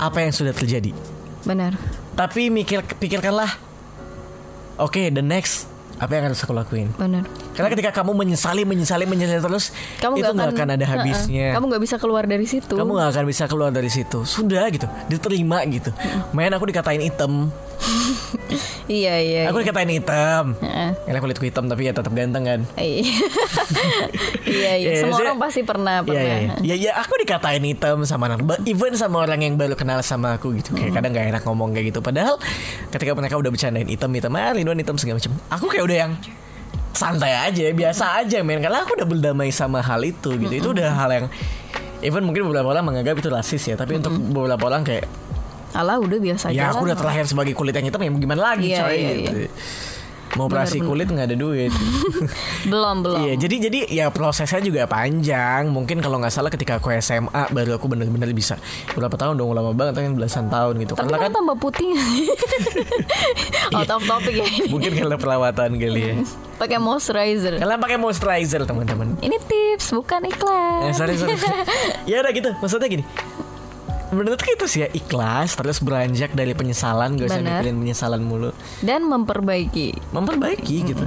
apa 0.00 0.24
yang 0.24 0.32
sudah 0.32 0.56
terjadi. 0.56 0.96
Benar. 1.44 1.76
Tapi 2.16 2.48
mikir 2.48 2.84
pikirkanlah 2.98 3.72
Oke, 4.80 5.12
the 5.12 5.20
next 5.20 5.68
apa 6.00 6.18
yang 6.18 6.32
harus 6.32 6.42
aku 6.42 6.50
lakuin? 6.50 6.90
Benar. 6.98 7.22
Karena 7.54 7.68
ketika 7.70 8.02
kamu 8.02 8.16
menyesali, 8.16 8.66
menyesali, 8.66 9.06
menyesali 9.06 9.38
terus, 9.38 9.70
Kamu 10.02 10.18
itu 10.18 10.24
nggak 10.24 10.34
nggak 10.34 10.50
akan 10.58 10.68
ada 10.74 10.86
habisnya. 10.88 11.54
Kamu 11.54 11.64
nggak 11.70 11.82
bisa 11.84 11.96
keluar 12.02 12.24
dari 12.26 12.46
situ. 12.48 12.74
Kamu 12.74 12.90
nggak 12.90 13.10
akan 13.14 13.24
bisa 13.28 13.44
keluar 13.46 13.70
dari 13.70 13.86
situ. 13.86 14.26
Sudah 14.26 14.66
gitu, 14.74 14.90
diterima 15.06 15.62
gitu. 15.70 15.94
Main 16.34 16.50
aku 16.50 16.66
dikatain 16.66 17.04
hitam, 17.04 17.54
Iya 18.90 19.14
iya. 19.18 19.42
aku 19.48 19.62
dikatain 19.62 19.88
hitam. 19.88 20.58
Heeh. 20.58 20.90
Karena 21.06 21.18
kulitku 21.18 21.44
hitam 21.46 21.64
tapi 21.66 21.88
ya 21.88 21.92
tetap 21.94 22.12
ganteng 22.12 22.44
kan. 22.44 22.60
Iya 22.76 22.92
iya. 24.44 24.72
iya. 24.76 24.90
Iya, 24.92 25.00
Semua 25.00 25.18
orang 25.20 25.38
pasti 25.38 25.60
pernah 25.62 26.02
Iya 26.02 26.08
pernah. 26.08 26.22
iya 26.22 26.36
iya. 26.60 26.74
Ya 26.74 26.76
ya 26.76 26.92
aku 26.98 27.14
dikatain 27.16 27.64
hitam 27.64 28.02
sama. 28.04 28.28
Ba- 28.36 28.60
Even 28.64 28.92
sama 28.94 29.22
orang 29.22 29.40
yang 29.40 29.54
baru 29.56 29.74
kenal 29.74 30.02
sama 30.02 30.36
aku 30.36 30.52
gitu. 30.58 30.74
Kayak 30.74 31.00
kadang 31.00 31.10
gak 31.14 31.26
enak 31.32 31.42
ngomong 31.42 31.72
kayak 31.72 31.94
gitu. 31.94 32.00
Padahal 32.00 32.36
ketika 32.90 33.12
mereka 33.14 33.34
udah 33.36 33.50
bercandain 33.50 33.88
hitam 33.88 34.10
hitam, 34.12 34.32
ah 34.34 34.52
Ridwan 34.52 34.76
hitam 34.76 34.96
segala 34.96 35.18
macam. 35.18 35.32
Aku 35.48 35.66
kayak 35.66 35.84
udah 35.86 35.98
yang 36.06 36.12
santai 36.92 37.32
aja, 37.32 37.72
biasa 37.72 38.04
aja 38.20 38.38
men. 38.44 38.60
Karena 38.60 38.84
aku 38.84 38.94
udah 38.94 39.08
berdamai 39.08 39.48
sama 39.48 39.80
hal 39.80 40.02
itu 40.02 40.36
gitu. 40.36 40.52
Itu 40.52 40.68
udah 40.72 40.90
hal 40.92 41.10
yang 41.10 41.26
Even 42.02 42.26
mungkin 42.26 42.50
beberapa 42.50 42.66
orang 42.66 42.82
menganggap 42.82 43.14
itu 43.14 43.30
rasis 43.30 43.62
ya, 43.62 43.78
tapi 43.78 43.94
untuk 43.94 44.10
beberapa 44.10 44.66
orang 44.66 44.82
kayak 44.82 45.06
Alah 45.72 45.96
udah 45.96 46.18
biasa 46.18 46.44
aja. 46.48 46.54
ya 46.54 46.64
aku 46.70 46.84
udah 46.84 46.94
terlahir 46.94 47.24
sebagai 47.24 47.52
kulit 47.52 47.72
yang 47.72 47.84
hitam 47.84 47.98
ya 47.98 48.10
gimana 48.10 48.40
lagi 48.50 48.68
Iya, 48.68 48.80
coy 48.82 48.94
iya, 48.94 49.10
gitu. 49.16 49.38
iya. 49.38 49.50
Mau 50.32 50.48
operasi 50.48 50.80
Benar, 50.80 50.88
kulit 50.88 51.06
nggak 51.06 51.26
ada 51.28 51.36
duit. 51.36 51.68
Belum 52.72 53.04
belum. 53.04 53.20
Iya, 53.20 53.34
jadi 53.36 53.56
jadi 53.68 53.78
ya 53.84 54.06
prosesnya 54.08 54.64
juga 54.64 54.88
panjang. 54.88 55.68
Mungkin 55.68 56.00
kalau 56.00 56.16
nggak 56.16 56.32
salah 56.32 56.48
ketika 56.48 56.80
aku 56.80 56.88
SMA 56.96 57.52
baru 57.52 57.76
aku 57.76 57.84
bener-bener 57.84 58.32
bisa. 58.32 58.56
Berapa 58.90 59.12
tahun 59.12 59.36
dong 59.36 59.52
lama 59.52 59.76
banget 59.76 60.00
kan 60.00 60.16
belasan 60.16 60.48
tahun 60.48 60.80
gitu. 60.80 60.96
Tapi 60.96 61.04
karena 61.04 61.28
kan 61.28 61.32
tambah 61.36 61.56
putih 61.60 61.84
nggak 61.84 62.06
sih? 62.08 62.24
oh 63.72 63.84
top 63.84 64.02
topik 64.02 64.34
ya 64.34 64.46
mungkin 64.68 64.90
karena 64.94 65.16
perawatan 65.16 65.70
kali 65.76 66.00
ya. 66.00 66.14
Pakai 66.64 66.78
moisturizer. 66.78 67.60
Kalian 67.60 67.76
pakai 67.76 67.98
moisturizer 67.98 68.64
teman-teman. 68.64 69.20
Ini 69.20 69.36
tips 69.36 69.92
bukan 69.92 70.32
iklan. 70.32 70.88
Eh, 70.88 70.94
sorry 70.94 71.12
sorry. 71.12 71.36
ya 72.06 72.24
udah 72.24 72.32
gitu. 72.32 72.50
Maksudnya 72.56 72.88
gini. 72.88 73.04
Menurutku 74.12 74.44
itu 74.46 74.64
sih 74.66 74.80
ya 74.82 74.88
ikhlas 74.88 75.56
terus 75.56 75.80
beranjak 75.80 76.30
dari 76.30 76.52
penyesalan 76.52 77.16
gak 77.16 77.28
usah 77.28 77.40
mikirin 77.40 77.76
penyesalan 77.76 78.20
mulu 78.20 78.52
Dan 78.78 79.04
memperbaiki. 79.04 80.12
memperbaiki 80.12 80.76
gitu 80.86 81.04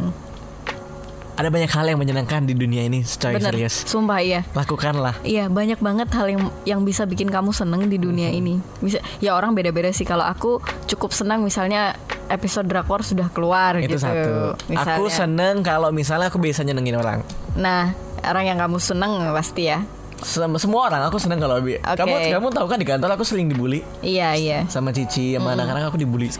ada 1.35 1.51
banyak 1.51 1.67
hal 1.67 1.83
yang 1.85 1.99
menyenangkan 1.99 2.47
di 2.47 2.55
dunia 2.55 2.81
ini 2.81 3.03
coy 3.03 3.35
Bener. 3.35 3.51
serius 3.51 3.83
Sumpah 3.83 4.23
iya. 4.23 4.47
lakukanlah 4.51 5.19
Iya 5.19 5.51
banyak 5.51 5.77
banget 5.77 6.07
hal 6.09 6.31
yang 6.31 6.41
yang 6.63 6.81
bisa 6.81 7.03
bikin 7.03 7.27
kamu 7.27 7.51
seneng 7.51 7.85
di 7.85 7.99
dunia 7.99 8.31
Mm-hmm. 8.31 8.39
ini. 8.41 8.53
Bisa 8.79 9.03
ya 9.19 9.35
orang 9.35 9.51
beda-beda 9.51 9.91
sih. 9.91 10.01
Kalau 10.01 10.23
aku 10.23 10.63
cukup 10.87 11.11
senang 11.11 11.43
misalnya 11.43 11.99
episode 12.25 12.65
drakor 12.65 13.03
sudah 13.03 13.27
keluar 13.29 13.75
itu 13.77 13.99
gitu. 13.99 14.01
satu 14.01 14.55
Misalnya. 14.65 14.95
aku 14.95 15.03
seneng 15.11 15.55
kalau 15.59 15.91
misalnya 15.91 16.31
aku 16.31 16.39
bisa 16.39 16.63
nyenengin 16.63 16.95
orang 16.95 17.19
Nah 17.53 17.91
orang 18.23 18.47
yang 18.47 18.57
kamu 18.57 18.79
seneng 18.79 19.11
pasti 19.29 19.67
ya. 19.67 19.83
Sem- 20.17 20.55
semua 20.55 20.87
orang 20.87 21.03
aku 21.03 21.17
seneng 21.17 21.37
kalau 21.37 21.59
Oke. 21.59 21.75
kamu 21.81 22.31
kamu 22.31 22.47
tahu 22.49 22.65
kan 22.65 22.77
di 22.77 22.87
kantor 22.87 23.09
aku 23.11 23.23
sering 23.23 23.45
dibully 23.45 23.83
Iya 23.99 24.31
iya. 24.33 24.59
sama 24.65 24.89
Cici 24.89 25.35
sama 25.35 25.53
anak-anak 25.53 25.87
aku 25.87 25.97
dibully 25.97 26.31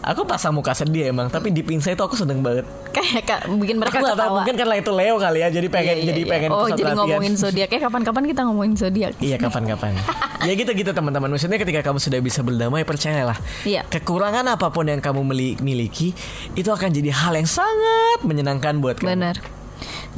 aku 0.00 0.24
pasang 0.24 0.56
muka 0.56 0.72
sedih 0.72 1.04
emang 1.06 1.28
tapi 1.28 1.48
di 1.48 1.60
pinsa 1.60 1.92
itu 1.92 2.00
aku 2.00 2.16
seneng 2.16 2.40
banget 2.40 2.64
Kayak 2.90 3.22
kak, 3.22 3.40
bikin 3.52 3.76
mereka 3.76 3.92
aku 3.92 4.02
nggak 4.02 4.16
tahu 4.16 4.24
ketawa. 4.24 4.36
mungkin 4.40 4.54
karena 4.56 4.74
itu 4.74 4.90
Leo 4.90 5.14
kali 5.14 5.38
ya 5.38 5.48
jadi 5.48 5.68
pengen 5.68 5.86
Iya, 5.86 5.94
iya, 5.94 6.08
jadi 6.08 6.20
iya. 6.20 6.32
pengen 6.32 6.48
Oh 6.50 6.64
jadi 6.64 6.72
perhatian. 6.82 6.96
ngomongin 6.98 7.32
zodiak. 7.34 7.68
Kayak 7.68 7.82
kapan-kapan 7.86 8.22
kita 8.26 8.40
ngomongin 8.42 8.74
zodiak. 8.74 9.12
Iya 9.16 9.36
kapan-kapan 9.36 9.92
Ya 10.48 10.52
gitu-gitu 10.56 10.90
teman-teman 10.90 11.28
Maksudnya 11.28 11.60
ketika 11.60 11.84
kamu 11.84 12.00
sudah 12.00 12.18
bisa 12.18 12.40
berdamai 12.40 12.82
Percayalah 12.82 13.36
Iya. 13.62 13.84
Kekurangan 13.84 14.42
apa 14.48 14.72
pun 14.72 14.88
yang 14.88 14.98
kamu 14.98 15.20
miliki 15.60 16.16
Itu 16.56 16.72
akan 16.72 16.88
jadi 16.90 17.12
hal 17.12 17.36
yang 17.36 17.44
sangat 17.46 18.24
menyenangkan 18.24 18.80
buat 18.80 18.96
kamu 18.96 19.12
Benar. 19.12 19.36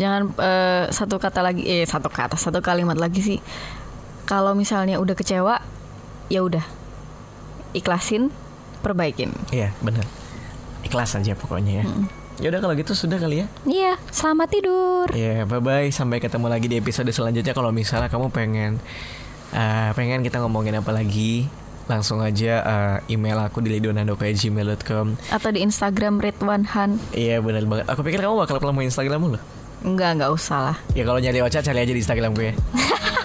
Jangan 0.01 0.23
eh, 0.41 0.85
satu 0.89 1.21
kata 1.21 1.41
lagi, 1.45 1.63
eh 1.69 1.85
satu 1.85 2.09
kata, 2.09 2.41
satu 2.41 2.65
kalimat 2.65 2.97
lagi 2.97 3.21
sih. 3.21 3.39
Kalau 4.25 4.57
misalnya 4.57 4.97
udah 4.97 5.13
kecewa, 5.13 5.61
ya 6.33 6.41
udah. 6.41 6.65
Ikhlasin, 7.73 8.29
perbaikin. 8.85 9.33
Iya 9.49 9.73
benar 9.81 10.05
Ikhlas 10.83 11.15
aja 11.15 11.33
pokoknya 11.39 11.81
ya. 11.81 11.85
Ya 12.43 12.51
udah 12.51 12.61
kalau 12.61 12.75
gitu 12.75 12.93
sudah 12.93 13.23
kali 13.23 13.45
ya. 13.45 13.47
Iya, 13.63 13.93
selamat 14.11 14.49
tidur. 14.51 15.07
Ya 15.15 15.47
bye 15.47 15.63
bye 15.63 15.89
Sampai 15.95 16.19
ketemu 16.19 16.51
lagi 16.51 16.67
di 16.67 16.77
episode 16.81 17.07
selanjutnya. 17.15 17.55
Kalau 17.55 17.71
misalnya 17.71 18.11
kamu 18.11 18.35
pengen 18.35 18.83
eh, 19.55 19.91
Pengen 19.95 20.27
kita 20.27 20.43
ngomongin 20.43 20.75
apa 20.75 20.91
lagi 20.91 21.47
Langsung 21.87 22.19
aja 22.19 22.67
eh, 22.67 23.15
email 23.15 23.39
aku 23.39 23.63
di 23.63 23.79
lidonando.gmail.com 23.79 25.07
Atau 25.31 25.51
di 25.55 25.63
Instagram 25.63 26.19
Ridwan 26.19 26.67
Han. 26.75 26.99
Iya 27.15 27.39
benar 27.39 27.63
banget. 27.71 27.87
Aku 27.87 28.03
pikir 28.03 28.19
kamu 28.19 28.35
bakal 28.43 28.59
promo 28.59 28.83
Instagram 28.83 29.23
mulu 29.23 29.39
Enggak, 29.83 30.19
enggak 30.19 30.31
usah 30.31 30.59
lah. 30.73 30.77
Ya 30.95 31.03
kalau 31.03 31.19
nyari 31.19 31.43
Ocha 31.43 31.59
cari 31.59 31.83
aja 31.83 31.93
di 31.93 32.01
Instagram 32.01 32.33
gue. 32.39 32.55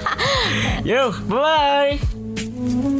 Yo, 0.90 1.14
bye 1.30 1.38
bye. 1.38 2.97